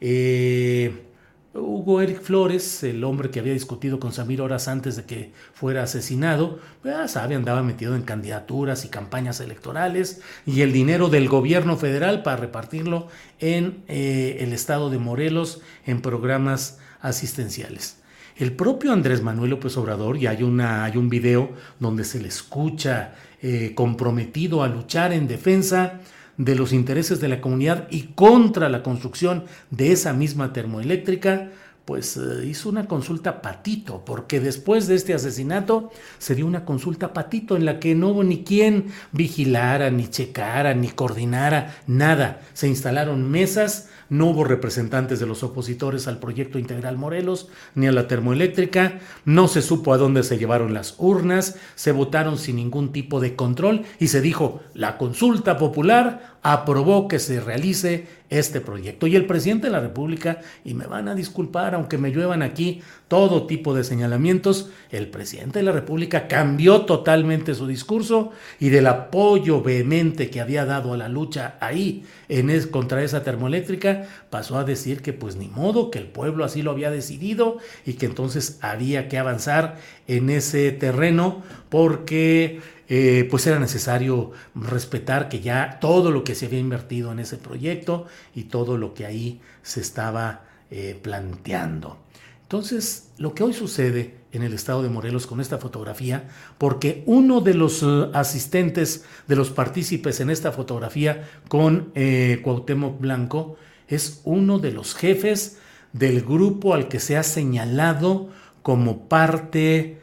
Eh, 0.00 1.06
Hugo 1.54 2.02
Eric 2.02 2.20
Flores, 2.20 2.82
el 2.82 3.02
hombre 3.04 3.30
que 3.30 3.40
había 3.40 3.52
discutido 3.52 3.98
con 3.98 4.12
Samir 4.12 4.42
horas 4.42 4.68
antes 4.68 4.96
de 4.96 5.04
que 5.04 5.32
fuera 5.54 5.82
asesinado, 5.82 6.60
ya 6.84 7.08
sabe, 7.08 7.34
andaba 7.34 7.62
metido 7.62 7.96
en 7.96 8.02
candidaturas 8.02 8.84
y 8.84 8.88
campañas 8.88 9.40
electorales 9.40 10.20
y 10.44 10.60
el 10.60 10.72
dinero 10.72 11.08
del 11.08 11.28
gobierno 11.28 11.76
federal 11.76 12.22
para 12.22 12.36
repartirlo 12.36 13.08
en 13.38 13.82
eh, 13.88 14.38
el 14.40 14.52
estado 14.52 14.90
de 14.90 14.98
Morelos 14.98 15.60
en 15.86 16.02
programas 16.02 16.78
asistenciales. 17.00 18.02
El 18.36 18.52
propio 18.52 18.92
Andrés 18.92 19.22
Manuel 19.22 19.50
López 19.50 19.78
Obrador, 19.78 20.18
y 20.18 20.26
hay, 20.26 20.42
una, 20.42 20.84
hay 20.84 20.98
un 20.98 21.08
video 21.08 21.52
donde 21.80 22.04
se 22.04 22.20
le 22.20 22.28
escucha 22.28 23.14
eh, 23.40 23.72
comprometido 23.74 24.62
a 24.62 24.68
luchar 24.68 25.14
en 25.14 25.26
defensa 25.26 26.00
de 26.36 26.54
los 26.54 26.74
intereses 26.74 27.18
de 27.18 27.28
la 27.28 27.40
comunidad 27.40 27.88
y 27.90 28.08
contra 28.14 28.68
la 28.68 28.82
construcción 28.82 29.44
de 29.70 29.92
esa 29.92 30.12
misma 30.12 30.52
termoeléctrica, 30.52 31.48
pues 31.86 32.18
eh, 32.18 32.44
hizo 32.44 32.68
una 32.68 32.86
consulta 32.86 33.40
patito, 33.40 34.04
porque 34.04 34.38
después 34.38 34.86
de 34.86 34.96
este 34.96 35.14
asesinato 35.14 35.90
se 36.18 36.34
dio 36.34 36.46
una 36.46 36.66
consulta 36.66 37.14
patito 37.14 37.56
en 37.56 37.64
la 37.64 37.80
que 37.80 37.94
no 37.94 38.08
hubo 38.08 38.22
ni 38.22 38.44
quien 38.44 38.88
vigilara, 39.12 39.90
ni 39.90 40.08
checara, 40.08 40.74
ni 40.74 40.88
coordinara, 40.88 41.78
nada. 41.86 42.42
Se 42.52 42.68
instalaron 42.68 43.30
mesas 43.30 43.88
no 44.08 44.26
hubo 44.26 44.44
representantes 44.44 45.20
de 45.20 45.26
los 45.26 45.42
opositores 45.42 46.08
al 46.08 46.18
proyecto 46.18 46.58
integral 46.58 46.96
Morelos 46.96 47.48
ni 47.74 47.86
a 47.86 47.92
la 47.92 48.08
termoeléctrica, 48.08 49.00
no 49.24 49.48
se 49.48 49.62
supo 49.62 49.92
a 49.92 49.98
dónde 49.98 50.22
se 50.22 50.38
llevaron 50.38 50.74
las 50.74 50.94
urnas, 50.98 51.56
se 51.74 51.92
votaron 51.92 52.38
sin 52.38 52.56
ningún 52.56 52.92
tipo 52.92 53.20
de 53.20 53.36
control 53.36 53.82
y 53.98 54.08
se 54.08 54.20
dijo, 54.20 54.60
la 54.74 54.98
consulta 54.98 55.58
popular 55.58 56.35
aprobó 56.52 57.08
que 57.08 57.18
se 57.18 57.40
realice 57.40 58.06
este 58.30 58.60
proyecto. 58.60 59.08
Y 59.08 59.16
el 59.16 59.26
presidente 59.26 59.66
de 59.66 59.72
la 59.72 59.80
República, 59.80 60.40
y 60.64 60.74
me 60.74 60.86
van 60.86 61.08
a 61.08 61.14
disculpar 61.16 61.74
aunque 61.74 61.98
me 61.98 62.12
lluevan 62.12 62.42
aquí 62.42 62.82
todo 63.08 63.48
tipo 63.48 63.74
de 63.74 63.82
señalamientos, 63.82 64.70
el 64.90 65.08
presidente 65.08 65.58
de 65.58 65.64
la 65.64 65.72
República 65.72 66.28
cambió 66.28 66.82
totalmente 66.82 67.54
su 67.56 67.66
discurso 67.66 68.30
y 68.60 68.68
del 68.68 68.86
apoyo 68.86 69.60
vehemente 69.60 70.30
que 70.30 70.40
había 70.40 70.64
dado 70.64 70.92
a 70.92 70.96
la 70.96 71.08
lucha 71.08 71.56
ahí 71.60 72.04
en 72.28 72.46
contra 72.68 73.02
esa 73.02 73.24
termoeléctrica, 73.24 74.06
pasó 74.30 74.56
a 74.56 74.64
decir 74.64 75.02
que 75.02 75.12
pues 75.12 75.34
ni 75.34 75.48
modo, 75.48 75.90
que 75.90 75.98
el 75.98 76.06
pueblo 76.06 76.44
así 76.44 76.62
lo 76.62 76.70
había 76.70 76.92
decidido 76.92 77.58
y 77.84 77.94
que 77.94 78.06
entonces 78.06 78.58
había 78.60 79.08
que 79.08 79.18
avanzar 79.18 79.78
en 80.06 80.30
ese 80.30 80.70
terreno 80.70 81.42
porque 81.68 82.60
eh, 82.88 83.26
pues 83.30 83.46
era 83.46 83.58
necesario 83.58 84.32
respetar 84.54 85.28
que 85.28 85.40
ya 85.40 85.78
todo 85.80 86.10
lo 86.10 86.24
que 86.24 86.34
se 86.34 86.46
había 86.46 86.60
invertido 86.60 87.12
en 87.12 87.18
ese 87.18 87.36
proyecto 87.36 88.06
y 88.34 88.44
todo 88.44 88.76
lo 88.76 88.94
que 88.94 89.06
ahí 89.06 89.40
se 89.62 89.80
estaba 89.80 90.44
eh, 90.70 90.98
planteando. 91.00 91.98
Entonces, 92.42 93.10
lo 93.18 93.34
que 93.34 93.42
hoy 93.42 93.52
sucede 93.52 94.14
en 94.30 94.42
el 94.42 94.52
estado 94.52 94.82
de 94.82 94.88
Morelos 94.88 95.26
con 95.26 95.40
esta 95.40 95.58
fotografía, 95.58 96.28
porque 96.58 97.02
uno 97.06 97.40
de 97.40 97.54
los 97.54 97.82
eh, 97.82 98.10
asistentes, 98.12 99.04
de 99.26 99.34
los 99.34 99.50
partícipes 99.50 100.20
en 100.20 100.30
esta 100.30 100.52
fotografía 100.52 101.28
con 101.48 101.90
eh, 101.94 102.40
Cuauhtémoc 102.44 103.00
Blanco, 103.00 103.56
es 103.88 104.20
uno 104.24 104.58
de 104.60 104.72
los 104.72 104.94
jefes 104.94 105.58
del 105.92 106.22
grupo 106.22 106.74
al 106.74 106.86
que 106.86 107.00
se 107.00 107.16
ha 107.16 107.22
señalado 107.22 108.28
como 108.62 109.08
parte, 109.08 110.00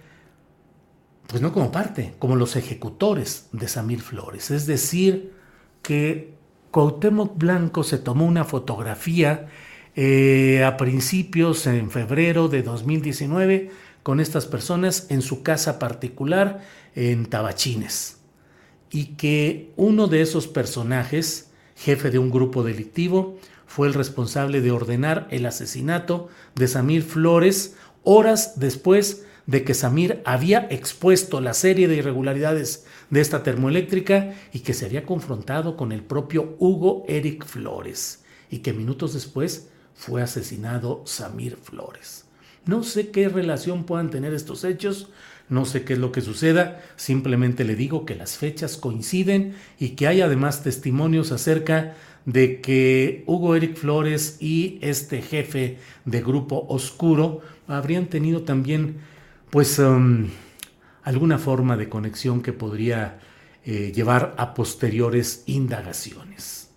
pues 1.27 1.41
no 1.41 1.53
como 1.53 1.71
parte, 1.71 2.13
como 2.19 2.35
los 2.35 2.55
ejecutores 2.55 3.47
de 3.51 3.67
Samir 3.67 4.01
Flores. 4.01 4.51
Es 4.51 4.65
decir, 4.65 5.33
que 5.81 6.33
Cuauhtémoc 6.71 7.37
Blanco 7.37 7.83
se 7.83 7.97
tomó 7.97 8.25
una 8.25 8.43
fotografía 8.43 9.47
eh, 9.95 10.63
a 10.63 10.75
principios, 10.77 11.67
en 11.67 11.91
febrero 11.91 12.47
de 12.47 12.63
2019, 12.63 13.71
con 14.01 14.19
estas 14.19 14.45
personas 14.45 15.07
en 15.09 15.21
su 15.21 15.43
casa 15.43 15.79
particular 15.79 16.61
en 16.95 17.25
Tabachines. 17.27 18.17
Y 18.91 19.15
que 19.15 19.71
uno 19.75 20.07
de 20.07 20.21
esos 20.21 20.47
personajes, 20.47 21.51
jefe 21.75 22.11
de 22.11 22.19
un 22.19 22.31
grupo 22.31 22.63
delictivo, 22.63 23.37
fue 23.65 23.87
el 23.87 23.93
responsable 23.93 24.61
de 24.61 24.71
ordenar 24.71 25.27
el 25.31 25.45
asesinato 25.45 26.27
de 26.55 26.67
Samir 26.67 27.03
Flores 27.03 27.75
horas 28.03 28.59
después 28.59 29.25
de 29.45 29.63
que 29.63 29.73
Samir 29.73 30.21
había 30.25 30.67
expuesto 30.69 31.41
la 31.41 31.53
serie 31.53 31.87
de 31.87 31.97
irregularidades 31.97 32.85
de 33.09 33.21
esta 33.21 33.43
termoeléctrica 33.43 34.33
y 34.53 34.59
que 34.59 34.73
se 34.73 34.85
había 34.85 35.05
confrontado 35.05 35.75
con 35.75 35.91
el 35.91 36.03
propio 36.03 36.55
Hugo 36.59 37.03
Eric 37.07 37.45
Flores 37.45 38.23
y 38.49 38.59
que 38.59 38.73
minutos 38.73 39.13
después 39.13 39.69
fue 39.93 40.21
asesinado 40.21 41.03
Samir 41.05 41.57
Flores. 41.57 42.25
No 42.65 42.83
sé 42.83 43.09
qué 43.09 43.27
relación 43.27 43.83
puedan 43.83 44.09
tener 44.09 44.33
estos 44.33 44.63
hechos, 44.63 45.09
no 45.49 45.65
sé 45.65 45.83
qué 45.83 45.93
es 45.93 45.99
lo 45.99 46.13
que 46.13 46.21
suceda, 46.21 46.81
simplemente 46.95 47.65
le 47.65 47.75
digo 47.75 48.05
que 48.05 48.15
las 48.15 48.37
fechas 48.37 48.77
coinciden 48.77 49.55
y 49.77 49.89
que 49.89 50.07
hay 50.07 50.21
además 50.21 50.63
testimonios 50.63 51.33
acerca 51.33 51.95
de 52.25 52.61
que 52.61 53.23
Hugo 53.27 53.55
Eric 53.55 53.75
Flores 53.75 54.37
y 54.39 54.79
este 54.81 55.21
jefe 55.21 55.77
de 56.05 56.21
grupo 56.21 56.65
oscuro 56.69 57.41
habrían 57.67 58.07
tenido 58.07 58.43
también 58.43 58.97
pues 59.53 59.77
um, 59.77 60.29
alguna 61.03 61.37
forma 61.37 61.77
de 61.77 61.87
conexión 61.87 62.41
que 62.41 62.53
podría 62.53 63.19
eh, 63.63 63.91
llevar 63.93 64.33
a 64.39 64.55
posteriores 64.55 65.43
indagaciones. 65.45 66.71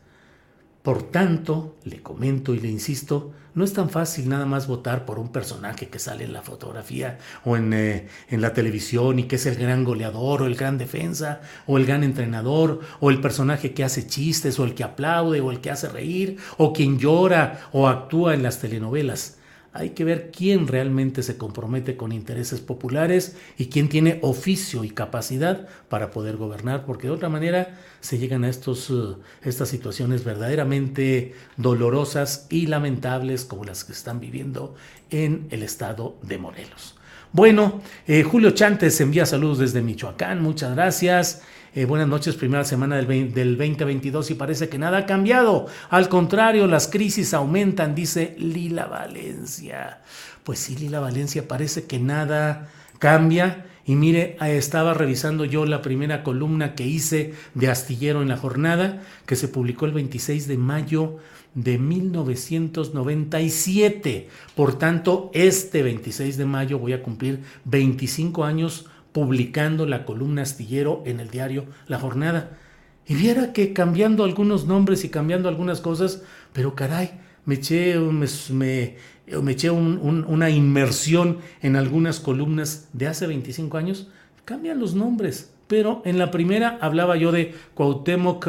Por 0.83 1.05
tanto, 1.05 1.79
le 1.85 2.03
comento 2.03 2.53
y 2.53 2.61
le 2.61 2.69
insisto, 2.69 3.33
no 3.55 3.65
es 3.65 3.73
tan 3.73 3.89
fácil 3.89 4.29
nada 4.29 4.45
más 4.45 4.67
votar 4.67 5.07
por 5.07 5.19
un 5.19 5.33
personaje 5.33 5.89
que 5.89 5.99
sale 5.99 6.25
en 6.25 6.35
la 6.35 6.43
fotografía 6.43 7.17
o 7.47 7.57
en, 7.57 7.73
eh, 7.73 8.09
en, 8.29 8.43
la 8.43 8.53
televisión 8.53 9.21
y 9.21 9.23
que 9.23 9.37
es 9.37 9.47
el 9.47 9.57
gran 9.57 9.83
goleador 9.83 10.43
o 10.43 10.47
el 10.47 10.55
gran 10.55 10.77
defensa 10.77 11.41
o 11.67 11.79
el 11.79 11.87
gran 11.87 12.05
entrenador 12.05 12.81
o 13.01 13.09
el 13.09 13.23
personaje 13.23 13.73
que 13.73 13.85
hace 13.85 14.07
chistes 14.07 14.59
o 14.59 14.65
el 14.65 14.75
que 14.75 14.85
aplaude 14.85 15.41
o 15.41 15.51
el 15.51 15.62
que 15.62 15.71
hace 15.71 15.89
reír 15.89 16.37
o 16.59 16.75
quien 16.75 16.99
llora 16.99 17.71
o 17.73 17.89
actúa 17.89 18.35
en 18.35 18.43
las 18.43 18.61
telenovelas 18.61 19.39
hay 19.77 19.91
que 19.91 20.05
ver 20.05 20.31
quién 20.31 20.67
realmente 20.67 21.23
se 21.23 21.37
compromete 21.37 21.97
con 21.97 22.12
intereses 22.12 22.61
populares 22.61 23.37
y 23.59 23.67
quién 23.67 23.89
tiene 23.89 24.19
oficio 24.23 24.85
y 24.85 24.91
capacidad 24.91 25.69
para 25.89 26.11
poder 26.11 26.37
gobernar, 26.37 26.85
porque 26.87 27.09
de 27.09 27.12
otra 27.12 27.29
manera 27.29 27.79
se 28.01 28.19
llegan 28.19 28.45
a 28.45 28.49
estos, 28.49 28.89
uh, 28.91 29.19
estas 29.43 29.69
situaciones 29.69 30.25
verdaderamente 30.25 31.35
dolorosas 31.57 32.47
y 32.51 32.67
lamentables 32.67 33.45
como 33.45 33.65
las 33.65 33.85
que 33.85 33.93
están 33.93 34.21
viviendo 34.21 34.75
en 35.11 35.47
el 35.51 35.62
estado 35.62 36.17
de 36.23 36.39
Morelos. 36.39 36.97
Bueno, 37.33 37.83
eh, 38.07 38.23
Julio 38.23 38.53
Chantes 38.53 39.01
envía 39.01 39.27
saludos 39.27 39.59
desde 39.59 39.83
Michoacán, 39.83 40.43
muchas 40.43 40.75
gracias. 40.75 41.43
Eh, 41.77 41.85
buenas 41.85 42.09
noches, 42.09 42.35
primera 42.37 42.65
semana 42.65 42.97
del, 42.97 43.35
del 43.35 43.59
2022 43.59 44.31
y 44.31 44.35
parece 44.35 44.71
que 44.71 44.79
nada 44.79 44.97
ha 44.97 45.05
cambiado. 45.05 45.67
Al 45.91 46.09
contrario, 46.09 46.67
las 46.67 46.89
crisis 46.89 47.35
aumentan, 47.35 47.95
dice 47.95 48.35
Lila 48.39 48.87
Valencia. 48.87 50.01
Pues 50.43 50.59
sí, 50.59 50.75
Lila 50.75 51.01
Valencia, 51.01 51.47
parece 51.47 51.85
que 51.85 51.99
nada 51.99 52.71
cambia 52.99 53.67
Y 53.85 53.95
mire, 53.95 54.39
estaba 54.41 54.95
revisando 54.95 55.45
yo 55.45 55.67
la 55.67 55.83
primera 55.83 56.23
columna 56.23 56.75
que 56.75 56.87
hice 56.87 57.35
de 57.53 57.69
Astillero 57.69 58.23
en 58.23 58.29
la 58.29 58.39
jornada, 58.39 59.03
que 59.27 59.37
se 59.37 59.49
publicó 59.49 59.85
el 59.85 59.93
26 59.93 60.49
de 60.49 60.57
mayo 60.57 61.19
de 61.55 61.77
1997. 61.77 64.31
Por 64.55 64.79
tanto, 64.79 65.31
este 65.35 65.83
26 65.83 66.39
de 66.39 66.47
mayo 66.47 66.79
voy 66.79 66.95
a 66.95 67.03
cumplir 67.03 67.43
25 67.67 68.45
años 68.45 68.87
publicando 69.17 69.87
la 69.87 70.05
columna 70.05 70.43
Astillero 70.43 71.03
en 71.07 71.21
el 71.21 71.31
diario 71.31 71.65
La 71.87 71.99
Jornada. 71.99 72.59
Y 73.07 73.15
viera 73.15 73.55
que 73.55 73.73
cambiando 73.73 74.25
algunos 74.25 74.67
nombres 74.67 75.07
y 75.07 75.09
cambiando 75.09 75.49
algunas 75.49 75.81
cosas, 75.81 76.23
pero 76.53 76.75
caray, 76.75 77.13
me 77.47 77.55
eché, 77.55 77.99
me, 77.99 78.27
me, 78.53 79.53
eché 79.53 79.71
una 79.71 80.51
inmersión 80.51 81.39
en 81.63 81.77
algunas 81.77 82.21
columnas 82.21 82.91
de 82.93 83.07
hace 83.07 83.27
25 83.27 83.79
años, 83.79 84.11
cambian 84.45 84.81
los 84.81 84.95
nombres. 84.95 85.51
Pero 85.67 86.03
en 86.05 86.19
la 86.19 86.31
primera 86.31 86.77
hablaba 86.83 87.17
yo 87.17 87.33
de 87.33 87.55
Cuauhtémoc 87.73 88.47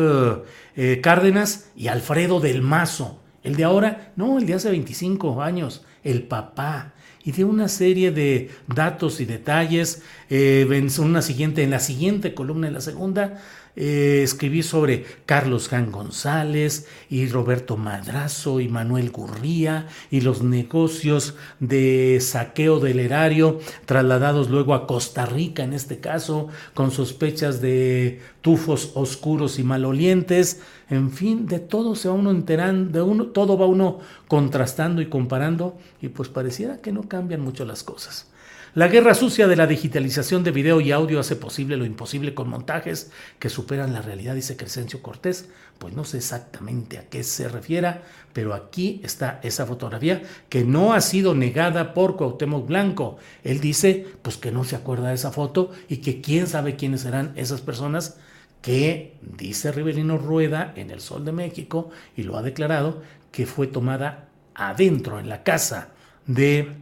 eh, 0.76 1.00
Cárdenas 1.02 1.72
y 1.78 1.88
Alfredo 1.88 2.42
del 2.42 2.62
Mazo. 2.62 3.22
El 3.42 3.56
de 3.56 3.64
ahora, 3.64 4.12
no, 4.18 4.38
el 4.38 4.46
de 4.46 4.56
hace 4.56 4.70
25 4.70 5.42
años, 5.42 5.86
el 6.04 6.24
papá. 6.24 6.94
Y 7.28 7.34
de 7.34 7.44
una 7.44 7.68
serie 7.68 8.12
de 8.12 8.52
datos 8.68 9.20
y 9.20 9.26
detalles, 9.26 10.02
eh, 10.30 10.66
en, 10.72 10.90
una 11.02 11.22
siguiente, 11.22 11.62
en 11.62 11.72
la 11.72 11.82
siguiente 11.82 12.34
columna, 12.34 12.68
en 12.68 12.74
la 12.74 12.80
segunda, 12.80 13.44
eh, 13.80 14.22
escribí 14.24 14.63
sobre 14.63 15.06
Carlos 15.28 15.70
Jan 15.70 15.92
González 15.92 16.88
y 17.12 17.28
Roberto 17.28 17.78
Madrazo 17.78 18.60
y 18.60 18.68
Manuel 18.68 19.12
Gurría 19.12 19.86
y 20.10 20.22
los 20.22 20.42
negocios 20.42 21.36
de 21.60 22.18
saqueo 22.20 22.80
del 22.80 23.00
erario 23.00 23.60
trasladados 23.86 24.50
luego 24.50 24.74
a 24.74 24.88
Costa 24.88 25.28
Rica 25.28 25.63
en 25.63 25.74
este 25.74 26.00
caso 26.00 26.48
con 26.74 26.90
sospechas 26.90 27.62
de 27.62 28.20
tufos 28.42 28.94
oscuros 28.96 29.60
y 29.60 29.63
malolientes. 29.63 30.62
En 30.90 31.12
fin, 31.12 31.46
de 31.46 31.60
todo 31.60 31.94
se 31.94 32.08
va 32.08 32.16
uno 32.16 32.32
enterando, 32.32 32.92
de 32.92 33.02
uno, 33.04 33.28
todo 33.28 33.60
va 33.60 33.68
uno 33.68 34.00
contrastando 34.28 35.04
y 35.04 35.06
comparando 35.06 35.78
y 36.02 36.08
pues 36.08 36.30
pareciera 36.30 36.82
que 36.82 36.92
no 36.92 37.04
cambian 37.04 37.42
mucho 37.42 37.63
las 37.63 37.84
cosas. 37.84 38.28
La 38.74 38.90
guerra 38.90 39.16
sucia 39.16 39.48
de 39.48 39.56
la 39.56 39.66
digitalización 39.66 40.44
de 40.44 40.52
video 40.52 40.82
y 40.82 40.92
audio 40.92 41.20
hace 41.20 41.36
posible 41.36 41.78
lo 41.78 41.86
imposible 41.86 42.34
con 42.34 42.50
montajes 42.50 43.12
que 43.40 43.50
superan 43.50 43.94
la 43.94 44.02
realidad, 44.02 44.36
dice 44.36 44.58
Crescencio 44.58 45.02
Cortés. 45.02 45.50
Pues 45.80 45.96
no 45.96 46.04
sé 46.04 46.18
exactamente 46.18 46.98
a 46.98 47.06
qué 47.08 47.24
se 47.24 47.48
refiera, 47.48 48.04
pero 48.34 48.54
aquí 48.54 49.02
está 49.04 49.40
esa 49.42 49.66
fotografía 49.66 50.22
que 50.50 50.64
no 50.64 50.94
ha 50.94 51.02
sido 51.02 51.34
negada 51.34 51.94
por 51.94 52.18
Cuauhtémoc 52.18 52.68
Blanco. 52.68 53.18
Él 53.44 53.60
dice 53.60 54.06
pues 54.22 54.38
que 54.38 54.52
no 54.52 54.64
se 54.64 54.76
acuerda 54.76 55.10
de 55.10 55.16
esa 55.16 55.32
foto 55.32 55.72
y 55.88 55.98
que 55.98 56.22
quién 56.22 56.48
sabe 56.48 56.76
quiénes 56.76 57.02
serán 57.02 57.34
esas 57.36 57.62
personas 57.62 58.18
que, 58.62 59.16
dice 59.22 59.72
Rivelino 59.72 60.18
Rueda 60.18 60.74
en 60.76 60.92
El 60.92 61.00
Sol 61.00 61.24
de 61.24 61.32
México, 61.32 61.90
y 62.16 62.24
lo 62.24 62.38
ha 62.38 62.42
declarado, 62.42 63.02
que 63.32 63.46
fue 63.46 63.68
tomada 63.68 64.30
adentro, 64.56 65.20
en 65.20 65.30
la 65.30 65.44
casa 65.44 65.90
de... 66.26 66.76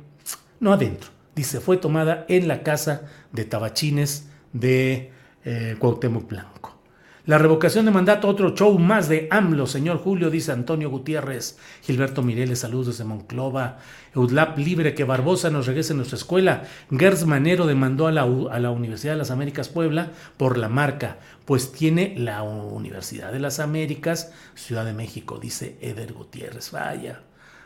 no 0.59 0.73
adentro, 0.73 1.09
dice, 1.35 1.59
fue 1.59 1.77
tomada 1.77 2.25
en 2.29 2.47
la 2.47 2.63
casa 2.63 3.03
de 3.31 3.45
Tabachines 3.45 4.29
de 4.53 5.11
eh, 5.43 5.75
Cuauhtémoc 5.79 6.29
Blanco. 6.29 6.75
La 7.27 7.39
revocación 7.39 7.85
de 7.85 7.91
mandato, 7.91 8.27
otro 8.27 8.53
show 8.53 8.77
más 8.77 9.09
de 9.09 9.27
AMLO, 9.31 9.65
señor 9.65 9.97
Julio, 9.97 10.29
dice 10.29 10.51
Antonio 10.51 10.91
Gutiérrez. 10.91 11.57
Gilberto 11.81 12.21
Mireles, 12.21 12.59
saludos 12.59 12.85
desde 12.85 13.03
Monclova. 13.03 13.79
Eudlap 14.13 14.59
libre, 14.59 14.93
que 14.93 15.05
Barbosa 15.05 15.49
nos 15.49 15.65
regrese 15.65 15.93
a 15.93 15.95
nuestra 15.95 16.17
escuela. 16.17 16.65
Gers 16.91 17.25
Manero 17.25 17.65
demandó 17.65 18.05
a 18.05 18.11
la, 18.11 18.21
a 18.21 18.59
la 18.59 18.69
Universidad 18.69 19.13
de 19.13 19.17
las 19.17 19.31
Américas 19.31 19.69
Puebla 19.69 20.11
por 20.37 20.59
la 20.59 20.69
marca, 20.69 21.17
pues 21.45 21.71
tiene 21.71 22.13
la 22.15 22.43
Universidad 22.43 23.31
de 23.31 23.39
las 23.39 23.59
Américas, 23.59 24.31
Ciudad 24.53 24.85
de 24.85 24.93
México, 24.93 25.39
dice 25.39 25.79
Eder 25.81 26.13
Gutiérrez. 26.13 26.69
Vaya, 26.69 27.23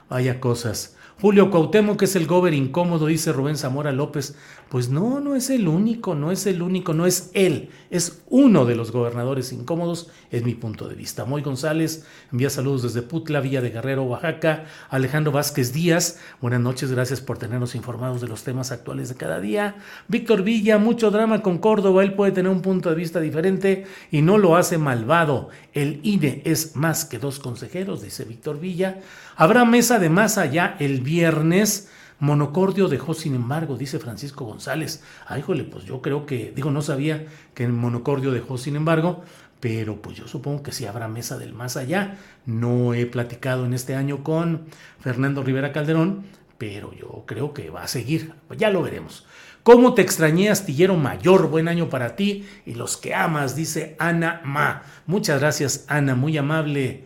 vaya 0.09 0.39
cosas. 0.39 0.95
Julio 1.21 1.51
Cuauhtémoc, 1.51 1.99
que 1.99 2.05
es 2.05 2.15
el 2.15 2.27
gober 2.27 2.53
incómodo, 2.53 3.07
dice 3.07 3.33
Rubén 3.33 3.57
Zamora 3.57 3.91
López. 3.91 4.35
Pues 4.69 4.89
no, 4.89 5.19
no 5.19 5.35
es 5.35 5.49
el 5.49 5.67
único, 5.67 6.13
no 6.13 6.31
es 6.31 6.45
el 6.45 6.61
único, 6.61 6.93
no 6.93 7.07
es 7.07 7.31
él, 7.33 7.69
es 7.89 8.21
uno 8.29 8.65
de 8.65 8.75
los 8.75 8.91
gobernadores 8.91 9.51
incómodos, 9.51 10.11
es 10.29 10.43
mi 10.43 10.53
punto 10.53 10.87
de 10.87 10.93
vista. 10.93 11.25
Moy 11.25 11.41
González 11.41 12.05
envía 12.31 12.51
saludos 12.51 12.83
desde 12.83 13.01
Putla, 13.01 13.41
Villa 13.41 13.61
de 13.61 13.71
Guerrero, 13.71 14.03
Oaxaca. 14.03 14.65
Alejandro 14.89 15.31
Vázquez 15.31 15.73
Díaz, 15.73 16.19
buenas 16.39 16.61
noches, 16.61 16.91
gracias 16.91 17.19
por 17.19 17.39
tenernos 17.39 17.73
informados 17.73 18.21
de 18.21 18.27
los 18.27 18.43
temas 18.43 18.71
actuales 18.71 19.09
de 19.09 19.15
cada 19.15 19.39
día. 19.39 19.77
Víctor 20.07 20.43
Villa, 20.43 20.77
mucho 20.77 21.09
drama 21.09 21.41
con 21.41 21.57
Córdoba, 21.57 22.03
él 22.03 22.13
puede 22.13 22.31
tener 22.31 22.51
un 22.51 22.61
punto 22.61 22.91
de 22.91 22.95
vista 22.95 23.19
diferente 23.19 23.87
y 24.11 24.21
no 24.21 24.37
lo 24.37 24.55
hace 24.55 24.77
malvado. 24.77 25.49
El 25.73 25.99
INE 26.03 26.43
es 26.45 26.75
más 26.75 27.05
que 27.05 27.17
dos 27.17 27.39
consejeros, 27.39 28.03
dice 28.03 28.23
Víctor 28.23 28.59
Villa. 28.59 28.99
Habrá 29.39 29.63
mesa 29.63 29.99
de 29.99 30.09
más 30.09 30.37
allá 30.37 30.75
el 30.79 30.99
viernes. 30.99 31.89
Monocordio 32.19 32.89
dejó, 32.89 33.13
sin 33.13 33.35
embargo, 33.35 33.77
dice 33.77 33.97
Francisco 33.97 34.43
González. 34.43 35.01
Ay, 35.25 35.39
híjole, 35.39 35.63
pues 35.63 35.85
yo 35.85 36.01
creo 36.01 36.25
que, 36.25 36.51
digo, 36.53 36.71
no 36.71 36.81
sabía 36.81 37.25
que 37.53 37.63
el 37.63 37.71
Monocordio 37.71 38.31
dejó, 38.31 38.57
sin 38.57 38.75
embargo, 38.75 39.23
pero 39.61 40.01
pues 40.01 40.17
yo 40.17 40.27
supongo 40.27 40.61
que 40.61 40.73
sí 40.73 40.87
habrá 40.87 41.07
mesa 41.07 41.37
del 41.37 41.53
más 41.53 41.77
allá. 41.77 42.17
No 42.45 42.93
he 42.93 43.05
platicado 43.05 43.65
en 43.65 43.73
este 43.73 43.95
año 43.95 44.25
con 44.25 44.65
Fernando 44.99 45.41
Rivera 45.41 45.71
Calderón, 45.71 46.23
pero 46.57 46.91
yo 46.91 47.23
creo 47.25 47.53
que 47.53 47.69
va 47.69 47.83
a 47.83 47.87
seguir. 47.87 48.33
Pues 48.49 48.59
ya 48.59 48.69
lo 48.71 48.81
veremos. 48.81 49.25
¿Cómo 49.63 49.93
te 49.93 50.01
extrañé, 50.01 50.49
astillero 50.49 50.97
mayor? 50.97 51.47
Buen 51.47 51.69
año 51.69 51.87
para 51.87 52.17
ti 52.17 52.45
y 52.65 52.75
los 52.75 52.97
que 52.97 53.15
amas, 53.15 53.55
dice 53.55 53.95
Ana 53.99 54.41
Ma. 54.43 54.81
Muchas 55.05 55.39
gracias, 55.39 55.85
Ana, 55.87 56.13
muy 56.13 56.37
amable. 56.37 57.05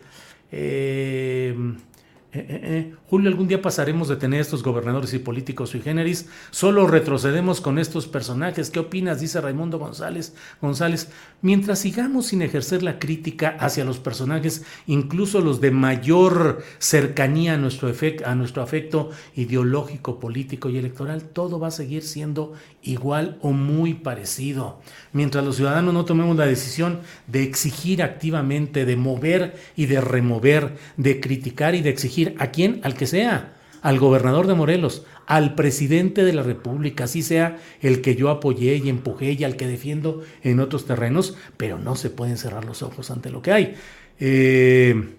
Eh, 0.50 1.54
eh, 2.34 2.46
eh, 2.48 2.60
eh. 2.64 2.94
Julio, 3.08 3.30
algún 3.30 3.46
día 3.46 3.62
pasaremos 3.62 4.08
de 4.08 4.16
tener 4.16 4.40
estos 4.40 4.64
gobernadores 4.64 5.14
y 5.14 5.20
políticos 5.20 5.70
sui 5.70 5.80
generis. 5.80 6.28
Solo 6.50 6.88
retrocedemos 6.88 7.60
con 7.60 7.78
estos 7.78 8.08
personajes. 8.08 8.70
¿Qué 8.70 8.80
opinas? 8.80 9.20
Dice 9.20 9.40
Raimundo 9.40 9.78
González. 9.78 10.34
González, 10.60 11.10
mientras 11.42 11.78
sigamos 11.78 12.26
sin 12.26 12.42
ejercer 12.42 12.82
la 12.82 12.98
crítica 12.98 13.56
hacia 13.60 13.84
los 13.84 14.00
personajes, 14.00 14.64
incluso 14.88 15.40
los 15.40 15.60
de 15.60 15.70
mayor 15.70 16.64
cercanía 16.78 17.54
a 17.54 17.56
nuestro, 17.56 17.92
a 18.24 18.34
nuestro 18.34 18.62
afecto 18.62 19.10
ideológico, 19.36 20.18
político 20.18 20.68
y 20.68 20.78
electoral, 20.78 21.22
todo 21.22 21.60
va 21.60 21.68
a 21.68 21.70
seguir 21.70 22.02
siendo 22.02 22.54
igual 22.84 23.38
o 23.40 23.52
muy 23.52 23.94
parecido. 23.94 24.80
Mientras 25.12 25.44
los 25.44 25.56
ciudadanos 25.56 25.94
no 25.94 26.04
tomemos 26.04 26.36
la 26.36 26.46
decisión 26.46 27.00
de 27.26 27.42
exigir 27.42 28.02
activamente, 28.02 28.84
de 28.84 28.96
mover 28.96 29.56
y 29.76 29.86
de 29.86 30.00
remover, 30.00 30.76
de 30.96 31.20
criticar 31.20 31.74
y 31.74 31.82
de 31.82 31.90
exigir 31.90 32.34
a 32.38 32.48
quién, 32.48 32.80
al 32.84 32.94
que 32.94 33.06
sea, 33.06 33.54
al 33.82 33.98
gobernador 33.98 34.46
de 34.46 34.54
Morelos, 34.54 35.04
al 35.26 35.54
presidente 35.54 36.24
de 36.24 36.32
la 36.32 36.42
República, 36.42 37.04
así 37.04 37.22
sea 37.22 37.58
el 37.80 38.00
que 38.00 38.16
yo 38.16 38.30
apoyé 38.30 38.76
y 38.76 38.88
empujé 38.88 39.32
y 39.32 39.44
al 39.44 39.56
que 39.56 39.66
defiendo 39.66 40.22
en 40.42 40.60
otros 40.60 40.86
terrenos, 40.86 41.36
pero 41.56 41.78
no 41.78 41.94
se 41.96 42.10
pueden 42.10 42.38
cerrar 42.38 42.64
los 42.64 42.82
ojos 42.82 43.10
ante 43.10 43.30
lo 43.30 43.42
que 43.42 43.52
hay. 43.52 43.74
Eh, 44.20 45.16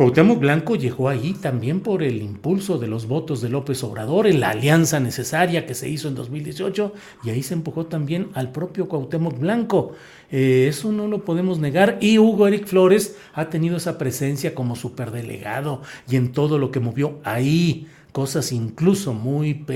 Cuauhtémoc 0.00 0.38
Blanco 0.38 0.76
llegó 0.76 1.10
ahí 1.10 1.34
también 1.34 1.80
por 1.80 2.02
el 2.02 2.22
impulso 2.22 2.78
de 2.78 2.88
los 2.88 3.06
votos 3.06 3.42
de 3.42 3.50
López 3.50 3.84
Obrador, 3.84 4.26
en 4.26 4.40
la 4.40 4.48
alianza 4.48 4.98
necesaria 4.98 5.66
que 5.66 5.74
se 5.74 5.90
hizo 5.90 6.08
en 6.08 6.14
2018, 6.14 6.94
y 7.22 7.28
ahí 7.28 7.42
se 7.42 7.52
empujó 7.52 7.84
también 7.84 8.30
al 8.32 8.50
propio 8.50 8.88
Cuauhtémoc 8.88 9.38
Blanco. 9.38 9.92
Eh, 10.30 10.68
eso 10.70 10.90
no 10.90 11.06
lo 11.06 11.26
podemos 11.26 11.58
negar. 11.58 11.98
Y 12.00 12.18
Hugo 12.18 12.48
Eric 12.48 12.66
Flores 12.66 13.18
ha 13.34 13.50
tenido 13.50 13.76
esa 13.76 13.98
presencia 13.98 14.54
como 14.54 14.74
superdelegado 14.74 15.82
y 16.08 16.16
en 16.16 16.32
todo 16.32 16.56
lo 16.56 16.70
que 16.70 16.80
movió 16.80 17.18
ahí, 17.22 17.86
cosas 18.12 18.52
incluso 18.52 19.12
muy 19.12 19.66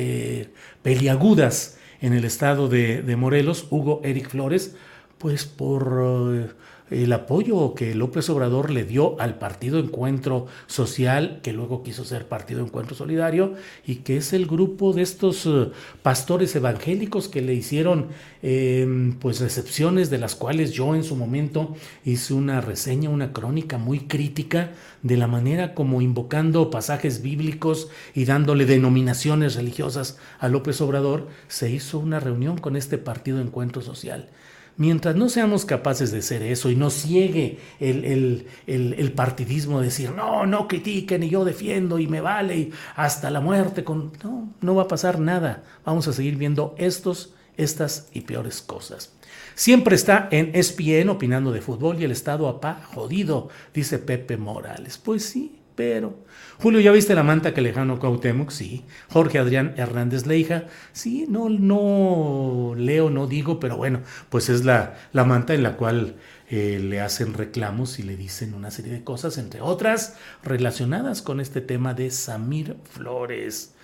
peliagudas 0.82 1.76
en 2.00 2.14
el 2.14 2.24
estado 2.24 2.70
de, 2.70 3.02
de 3.02 3.16
Morelos, 3.16 3.66
Hugo 3.68 4.00
Eric 4.02 4.30
Flores, 4.30 4.74
pues 5.18 5.44
por 5.44 6.54
el 7.02 7.12
apoyo 7.12 7.74
que 7.74 7.94
López 7.94 8.28
Obrador 8.30 8.70
le 8.70 8.84
dio 8.84 9.20
al 9.20 9.38
Partido 9.38 9.78
Encuentro 9.78 10.46
Social, 10.66 11.40
que 11.42 11.52
luego 11.52 11.82
quiso 11.82 12.04
ser 12.04 12.28
Partido 12.28 12.60
Encuentro 12.60 12.94
Solidario, 12.94 13.54
y 13.84 13.96
que 13.96 14.16
es 14.16 14.32
el 14.32 14.46
grupo 14.46 14.92
de 14.92 15.02
estos 15.02 15.46
eh, 15.46 15.70
pastores 16.02 16.54
evangélicos 16.54 17.28
que 17.28 17.42
le 17.42 17.54
hicieron 17.54 18.08
em, 18.42 19.18
pues 19.18 19.40
recepciones 19.40 20.10
de 20.10 20.18
las 20.18 20.34
cuales 20.34 20.72
yo 20.72 20.94
en 20.94 21.04
su 21.04 21.16
momento 21.16 21.74
hice 22.04 22.34
una 22.34 22.60
reseña, 22.60 23.10
una 23.10 23.32
crónica 23.32 23.78
muy 23.78 24.00
crítica 24.00 24.72
de 25.02 25.16
la 25.16 25.26
manera 25.26 25.74
como 25.74 26.00
invocando 26.00 26.70
pasajes 26.70 27.22
bíblicos 27.22 27.88
y 28.14 28.24
dándole 28.24 28.66
denominaciones 28.66 29.56
religiosas 29.56 30.18
a 30.38 30.48
López 30.48 30.80
Obrador, 30.80 31.28
se 31.48 31.70
hizo 31.70 31.98
una 31.98 32.20
reunión 32.20 32.58
con 32.58 32.76
este 32.76 32.98
Partido 32.98 33.40
Encuentro 33.40 33.82
Social 33.82 34.28
Mientras 34.76 35.14
no 35.14 35.28
seamos 35.28 35.64
capaces 35.64 36.10
de 36.10 36.18
hacer 36.18 36.42
eso 36.42 36.68
y 36.68 36.74
no 36.74 36.90
ciegue 36.90 37.58
el, 37.78 38.46
el, 38.66 39.12
partidismo 39.12 39.78
de 39.78 39.86
decir, 39.86 40.10
no, 40.10 40.46
no 40.46 40.66
critiquen 40.66 41.22
y 41.22 41.28
yo 41.28 41.44
defiendo 41.44 42.00
y 42.00 42.08
me 42.08 42.20
vale 42.20 42.56
y 42.56 42.72
hasta 42.96 43.30
la 43.30 43.40
muerte, 43.40 43.84
con... 43.84 44.12
no, 44.24 44.52
no 44.60 44.74
va 44.74 44.82
a 44.84 44.88
pasar 44.88 45.20
nada. 45.20 45.62
Vamos 45.84 46.08
a 46.08 46.12
seguir 46.12 46.36
viendo 46.36 46.74
estos, 46.76 47.34
estas 47.56 48.08
y 48.12 48.22
peores 48.22 48.62
cosas. 48.62 49.12
Siempre 49.54 49.94
está 49.94 50.28
en 50.32 50.50
ESPN 50.54 51.08
opinando 51.08 51.52
de 51.52 51.60
fútbol 51.60 52.00
y 52.00 52.04
el 52.04 52.10
estado 52.10 52.48
apá 52.48 52.82
jodido, 52.92 53.50
dice 53.72 54.00
Pepe 54.00 54.36
Morales. 54.36 54.98
Pues 54.98 55.24
sí, 55.24 55.60
pero. 55.74 56.24
Julio, 56.58 56.80
¿ya 56.80 56.92
viste 56.92 57.14
la 57.14 57.22
manta 57.22 57.52
que 57.52 57.60
lejano 57.60 57.98
Cuauhtémoc? 57.98 58.50
Sí. 58.50 58.84
Jorge 59.10 59.38
Adrián 59.38 59.74
Hernández 59.76 60.26
Leija. 60.26 60.64
Sí, 60.92 61.26
no, 61.28 61.48
no 61.48 62.74
leo, 62.76 63.10
no 63.10 63.26
digo, 63.26 63.60
pero 63.60 63.76
bueno, 63.76 64.00
pues 64.28 64.48
es 64.48 64.64
la, 64.64 64.94
la 65.12 65.24
manta 65.24 65.54
en 65.54 65.62
la 65.62 65.76
cual 65.76 66.14
eh, 66.48 66.78
le 66.82 67.00
hacen 67.00 67.34
reclamos 67.34 67.98
y 67.98 68.02
le 68.02 68.16
dicen 68.16 68.54
una 68.54 68.70
serie 68.70 68.92
de 68.92 69.02
cosas, 69.02 69.38
entre 69.38 69.60
otras 69.60 70.16
relacionadas 70.42 71.22
con 71.22 71.40
este 71.40 71.60
tema 71.60 71.94
de 71.94 72.10
Samir 72.10 72.76
Flores. 72.84 73.74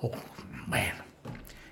Oh, 0.00 0.10
bueno, 0.66 1.07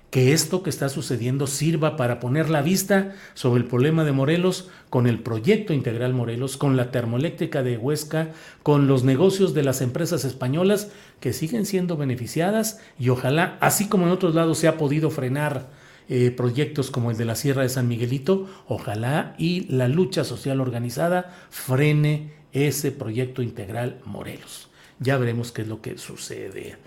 que 0.09 0.31
esto 0.31 0.63
que 0.63 0.69
está 0.69 0.87
sucediendo 0.89 1.47
sirva 1.47 1.97
para 1.97 2.19
poner 2.19 2.49
la 2.49 2.61
vista 2.61 3.13
sobre 3.33 3.61
el 3.61 3.67
problema 3.67 4.05
de 4.05 4.13
Morelos 4.13 4.69
con 4.89 5.05
el 5.05 5.19
proyecto 5.19 5.73
integral 5.73 6.13
Morelos, 6.13 6.55
con 6.55 6.77
la 6.77 6.91
termoeléctrica 6.91 7.61
de 7.61 7.77
Huesca, 7.77 8.29
con 8.63 8.87
los 8.87 9.03
negocios 9.03 9.53
de 9.53 9.63
las 9.63 9.81
empresas 9.81 10.23
españolas 10.23 10.91
que 11.19 11.33
siguen 11.33 11.65
siendo 11.65 11.97
beneficiadas 11.97 12.79
y 12.97 13.09
ojalá, 13.09 13.57
así 13.59 13.89
como 13.89 14.05
en 14.05 14.13
otros 14.13 14.33
lados 14.33 14.57
se 14.57 14.67
ha 14.67 14.77
podido 14.77 15.09
frenar 15.09 15.67
eh, 16.09 16.31
proyectos 16.31 16.89
como 16.89 17.11
el 17.11 17.17
de 17.17 17.25
la 17.25 17.35
Sierra 17.35 17.63
de 17.63 17.69
San 17.69 17.89
Miguelito, 17.89 18.47
ojalá 18.67 19.35
y 19.37 19.65
la 19.69 19.89
lucha 19.89 20.23
social 20.23 20.61
organizada 20.61 21.35
frene 21.49 22.31
ese 22.53 22.91
proyecto 22.93 23.41
integral 23.41 23.99
Morelos. 24.05 24.69
Ya 24.99 25.17
veremos 25.17 25.51
qué 25.51 25.63
es 25.63 25.67
lo 25.67 25.81
que 25.81 25.97
sucede. 25.97 26.77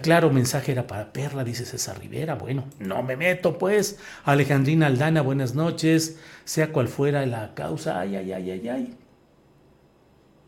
Claro, 0.00 0.30
mensaje 0.30 0.72
era 0.72 0.86
para 0.86 1.12
Perla, 1.12 1.42
dice 1.42 1.64
César 1.64 1.98
Rivera. 1.98 2.36
Bueno, 2.36 2.64
no 2.78 3.02
me 3.02 3.16
meto, 3.16 3.58
pues. 3.58 3.98
Alejandrina 4.24 4.86
Aldana, 4.86 5.22
buenas 5.22 5.54
noches. 5.54 6.18
Sea 6.44 6.72
cual 6.72 6.86
fuera 6.86 7.26
la 7.26 7.54
causa, 7.54 7.98
ay, 7.98 8.16
ay, 8.16 8.32
ay, 8.32 8.50
ay, 8.50 8.68
ay. 8.68 8.96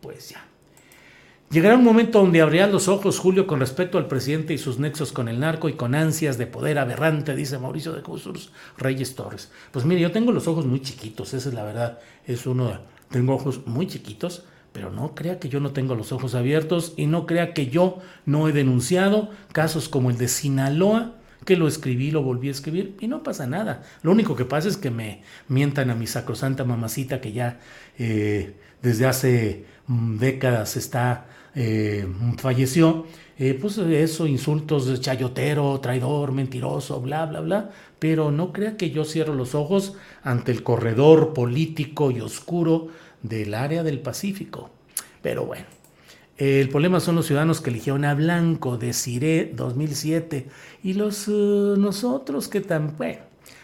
Pues 0.00 0.30
ya. 0.30 0.44
Llegará 1.50 1.76
un 1.76 1.84
momento 1.84 2.20
donde 2.20 2.40
abrirán 2.40 2.72
los 2.72 2.88
ojos, 2.88 3.18
Julio, 3.18 3.46
con 3.46 3.60
respecto 3.60 3.98
al 3.98 4.08
presidente 4.08 4.54
y 4.54 4.58
sus 4.58 4.78
nexos 4.78 5.12
con 5.12 5.28
el 5.28 5.40
narco 5.40 5.68
y 5.68 5.74
con 5.74 5.94
ansias 5.94 6.38
de 6.38 6.46
poder 6.46 6.78
aberrante, 6.78 7.36
dice 7.36 7.58
Mauricio 7.58 7.92
de 7.92 8.02
Jesús 8.02 8.50
Reyes 8.76 9.14
Torres. 9.14 9.52
Pues 9.70 9.84
mire, 9.84 10.00
yo 10.00 10.10
tengo 10.10 10.32
los 10.32 10.48
ojos 10.48 10.64
muy 10.66 10.80
chiquitos, 10.80 11.34
esa 11.34 11.48
es 11.48 11.54
la 11.54 11.64
verdad. 11.64 11.98
Es 12.26 12.46
uno, 12.46 12.80
tengo 13.10 13.34
ojos 13.34 13.66
muy 13.66 13.86
chiquitos 13.86 14.44
pero 14.74 14.90
no 14.90 15.14
crea 15.14 15.38
que 15.38 15.48
yo 15.48 15.60
no 15.60 15.70
tengo 15.70 15.94
los 15.94 16.10
ojos 16.10 16.34
abiertos 16.34 16.94
y 16.96 17.06
no 17.06 17.26
crea 17.26 17.54
que 17.54 17.68
yo 17.68 18.00
no 18.26 18.48
he 18.48 18.52
denunciado 18.52 19.30
casos 19.52 19.88
como 19.88 20.10
el 20.10 20.18
de 20.18 20.26
Sinaloa, 20.26 21.14
que 21.44 21.56
lo 21.56 21.68
escribí, 21.68 22.10
lo 22.10 22.24
volví 22.24 22.48
a 22.48 22.50
escribir 22.50 22.96
y 22.98 23.06
no 23.06 23.22
pasa 23.22 23.46
nada. 23.46 23.84
Lo 24.02 24.10
único 24.10 24.34
que 24.34 24.44
pasa 24.44 24.66
es 24.66 24.76
que 24.76 24.90
me 24.90 25.22
mientan 25.46 25.90
a 25.90 25.94
mi 25.94 26.08
sacrosanta 26.08 26.64
mamacita 26.64 27.20
que 27.20 27.32
ya 27.32 27.60
eh, 28.00 28.56
desde 28.82 29.06
hace 29.06 29.64
mm, 29.86 30.18
décadas 30.18 30.76
está, 30.76 31.26
eh, 31.54 32.08
falleció. 32.38 33.06
Eh, 33.38 33.56
pues 33.60 33.78
eso, 33.78 34.26
insultos 34.26 34.86
de 34.86 34.98
chayotero, 34.98 35.78
traidor, 35.80 36.32
mentiroso, 36.32 37.00
bla, 37.00 37.26
bla, 37.26 37.40
bla. 37.40 37.70
Pero 38.00 38.32
no 38.32 38.52
crea 38.52 38.76
que 38.76 38.90
yo 38.90 39.04
cierro 39.04 39.34
los 39.34 39.54
ojos 39.54 39.94
ante 40.24 40.50
el 40.50 40.64
corredor 40.64 41.32
político 41.32 42.10
y 42.10 42.20
oscuro 42.20 42.88
del 43.24 43.54
área 43.54 43.82
del 43.82 43.98
Pacífico. 43.98 44.70
Pero 45.22 45.46
bueno, 45.46 45.64
el 46.36 46.68
problema 46.68 47.00
son 47.00 47.14
los 47.16 47.26
ciudadanos 47.26 47.60
que 47.60 47.70
eligieron 47.70 48.04
a 48.04 48.14
Blanco 48.14 48.76
de 48.76 48.92
Cire 48.92 49.52
2007 49.54 50.48
y 50.82 50.94
los 50.94 51.26
eh, 51.28 51.30
nosotros 51.78 52.48
que 52.48 52.60
tan 52.60 52.96
bueno, 52.96 53.20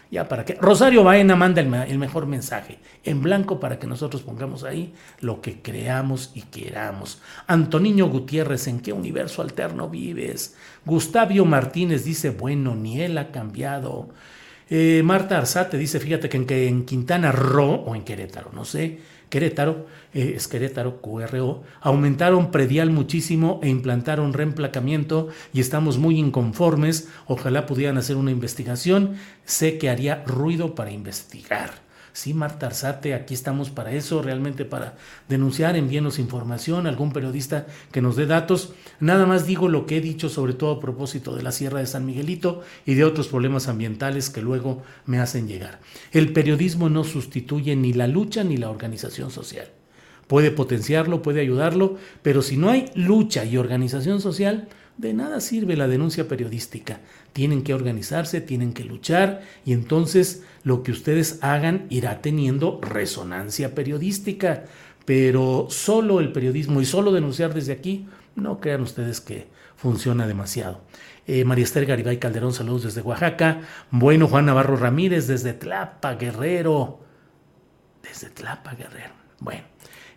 ya 0.09 0.27
para 0.27 0.45
qué. 0.45 0.55
Rosario 0.55 1.03
Baena 1.03 1.35
manda 1.35 1.61
el, 1.61 1.99
mejor 1.99 2.25
mensaje 2.27 2.79
en 3.03 3.21
blanco 3.21 3.59
para 3.59 3.77
que 3.77 3.87
nosotros 3.87 4.23
pongamos 4.23 4.63
ahí 4.63 4.93
lo 5.19 5.41
que 5.41 5.61
creamos 5.61 6.31
y 6.33 6.43
queramos. 6.43 7.21
Antoniño 7.45 8.07
Gutiérrez, 8.07 8.67
¿en 8.67 8.79
qué 8.79 8.93
universo 8.93 9.41
alterno 9.41 9.89
vives? 9.89 10.55
Gustavio 10.85 11.45
Martínez 11.45 12.03
dice, 12.05 12.29
bueno, 12.31 12.75
ni 12.75 13.01
él 13.01 13.17
ha 13.17 13.31
cambiado. 13.31 14.09
Eh, 14.69 15.01
Marta 15.03 15.37
Arzate 15.37 15.77
dice, 15.77 15.99
fíjate 15.99 16.29
que 16.29 16.37
en, 16.37 16.45
que 16.45 16.69
en 16.69 16.85
Quintana 16.85 17.33
Roo 17.33 17.83
o 17.85 17.95
en 17.95 18.03
Querétaro, 18.03 18.51
no 18.53 18.63
sé, 18.63 18.99
Querétaro, 19.31 19.87
eh, 20.13 20.33
es 20.35 20.49
Querétaro, 20.49 21.01
QRO, 21.01 21.63
aumentaron 21.79 22.51
predial 22.51 22.91
muchísimo 22.91 23.61
e 23.63 23.69
implantaron 23.69 24.33
reemplacamiento 24.33 25.29
y 25.53 25.61
estamos 25.61 25.97
muy 25.97 26.19
inconformes. 26.19 27.07
Ojalá 27.25 27.65
pudieran 27.65 27.97
hacer 27.97 28.17
una 28.17 28.31
investigación. 28.31 29.15
Sé 29.45 29.77
que 29.77 29.89
haría 29.89 30.23
ruido 30.25 30.75
para 30.75 30.91
investigar. 30.91 31.90
Sí, 32.13 32.33
Marta 32.33 32.67
Arzate, 32.67 33.13
aquí 33.13 33.33
estamos 33.33 33.69
para 33.69 33.93
eso, 33.93 34.21
realmente 34.21 34.65
para 34.65 34.95
denunciar, 35.29 35.77
envíenos 35.77 36.19
información, 36.19 36.85
algún 36.85 37.13
periodista 37.13 37.67
que 37.91 38.01
nos 38.01 38.17
dé 38.17 38.25
datos. 38.25 38.73
Nada 38.99 39.25
más 39.25 39.47
digo 39.47 39.69
lo 39.69 39.85
que 39.85 39.97
he 39.97 40.01
dicho, 40.01 40.27
sobre 40.27 40.53
todo 40.53 40.71
a 40.71 40.79
propósito 40.79 41.35
de 41.35 41.43
la 41.43 41.53
Sierra 41.53 41.79
de 41.79 41.87
San 41.87 42.05
Miguelito 42.05 42.63
y 42.85 42.95
de 42.95 43.05
otros 43.05 43.29
problemas 43.29 43.69
ambientales 43.69 44.29
que 44.29 44.41
luego 44.41 44.83
me 45.05 45.19
hacen 45.19 45.47
llegar. 45.47 45.79
El 46.11 46.33
periodismo 46.33 46.89
no 46.89 47.05
sustituye 47.05 47.77
ni 47.77 47.93
la 47.93 48.07
lucha 48.07 48.43
ni 48.43 48.57
la 48.57 48.69
organización 48.69 49.31
social. 49.31 49.69
Puede 50.27 50.51
potenciarlo, 50.51 51.21
puede 51.21 51.41
ayudarlo, 51.41 51.97
pero 52.21 52.41
si 52.41 52.57
no 52.57 52.69
hay 52.69 52.89
lucha 52.95 53.45
y 53.45 53.57
organización 53.57 54.21
social, 54.21 54.67
de 54.97 55.13
nada 55.13 55.39
sirve 55.39 55.75
la 55.75 55.87
denuncia 55.87 56.27
periodística. 56.27 56.99
Tienen 57.33 57.63
que 57.63 57.73
organizarse, 57.73 58.41
tienen 58.41 58.73
que 58.73 58.83
luchar 58.83 59.41
y 59.65 59.73
entonces 59.73 60.43
lo 60.63 60.83
que 60.83 60.91
ustedes 60.91 61.39
hagan 61.41 61.87
irá 61.89 62.21
teniendo 62.21 62.79
resonancia 62.81 63.73
periodística. 63.73 64.65
Pero 65.05 65.67
solo 65.69 66.19
el 66.19 66.31
periodismo 66.31 66.81
y 66.81 66.85
solo 66.85 67.11
denunciar 67.11 67.53
desde 67.53 67.73
aquí, 67.73 68.07
no 68.35 68.59
crean 68.59 68.81
ustedes 68.81 69.19
que 69.19 69.47
funciona 69.75 70.27
demasiado. 70.27 70.81
Eh, 71.25 71.43
María 71.45 71.63
Esther 71.63 71.85
Garibay 71.85 72.17
Calderón, 72.17 72.53
saludos 72.53 72.83
desde 72.83 73.01
Oaxaca. 73.01 73.61
Bueno, 73.89 74.27
Juan 74.27 74.45
Navarro 74.45 74.75
Ramírez 74.75 75.27
desde 75.27 75.53
Tlapa, 75.53 76.15
Guerrero. 76.15 76.99
Desde 78.03 78.29
Tlapa, 78.29 78.73
Guerrero. 78.75 79.13
Bueno, 79.39 79.63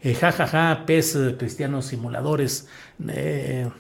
eh, 0.03 0.15
jajaja, 0.15 0.47
ja, 0.47 0.75
ja, 0.77 0.87
pez 0.87 1.17
eh, 1.17 1.37
cristianos 1.39 1.87
simuladores. 1.87 2.69
Eh, 3.09 3.71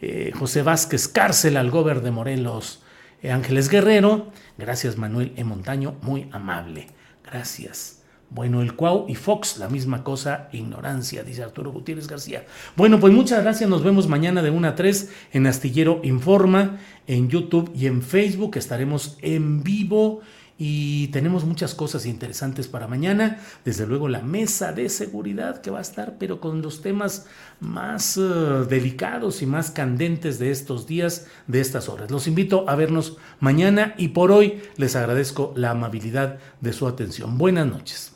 eh, 0.00 0.32
José 0.34 0.62
Vázquez 0.62 1.08
Cárcel, 1.08 1.56
al 1.56 1.70
gober 1.70 2.02
de 2.02 2.10
Morelos, 2.10 2.82
eh, 3.22 3.30
Ángeles 3.30 3.68
Guerrero, 3.68 4.30
gracias 4.58 4.96
Manuel 4.96 5.32
E. 5.36 5.44
Montaño, 5.44 5.96
muy 6.02 6.28
amable, 6.32 6.88
gracias. 7.24 8.02
Bueno, 8.28 8.60
el 8.60 8.74
Cuau 8.74 9.06
y 9.08 9.14
Fox, 9.14 9.58
la 9.58 9.68
misma 9.68 10.02
cosa, 10.02 10.48
ignorancia, 10.52 11.22
dice 11.22 11.44
Arturo 11.44 11.70
Gutiérrez 11.70 12.08
García. 12.08 12.44
Bueno, 12.74 12.98
pues 12.98 13.12
muchas 13.12 13.42
gracias, 13.42 13.70
nos 13.70 13.84
vemos 13.84 14.08
mañana 14.08 14.42
de 14.42 14.50
1 14.50 14.68
a 14.68 14.74
3 14.74 15.10
en 15.32 15.46
Astillero 15.46 16.00
Informa, 16.02 16.78
en 17.06 17.28
YouTube 17.28 17.70
y 17.74 17.86
en 17.86 18.02
Facebook, 18.02 18.56
estaremos 18.56 19.16
en 19.22 19.62
vivo 19.62 20.22
y 20.58 21.08
tenemos 21.08 21.44
muchas 21.44 21.74
cosas 21.74 22.06
interesantes 22.06 22.66
para 22.66 22.86
mañana. 22.86 23.40
Desde 23.64 23.86
luego 23.86 24.08
la 24.08 24.22
mesa 24.22 24.72
de 24.72 24.88
seguridad 24.88 25.60
que 25.60 25.70
va 25.70 25.78
a 25.78 25.82
estar, 25.82 26.16
pero 26.18 26.40
con 26.40 26.62
los 26.62 26.80
temas 26.80 27.26
más 27.60 28.16
eh, 28.16 28.20
delicados 28.68 29.42
y 29.42 29.46
más 29.46 29.70
candentes 29.70 30.38
de 30.38 30.50
estos 30.50 30.86
días, 30.86 31.26
de 31.46 31.60
estas 31.60 31.88
horas. 31.88 32.10
Los 32.10 32.26
invito 32.26 32.68
a 32.68 32.76
vernos 32.76 33.16
mañana 33.40 33.94
y 33.98 34.08
por 34.08 34.32
hoy 34.32 34.62
les 34.76 34.96
agradezco 34.96 35.52
la 35.56 35.72
amabilidad 35.72 36.38
de 36.60 36.72
su 36.72 36.86
atención. 36.86 37.36
Buenas 37.36 37.66
noches. 37.66 38.15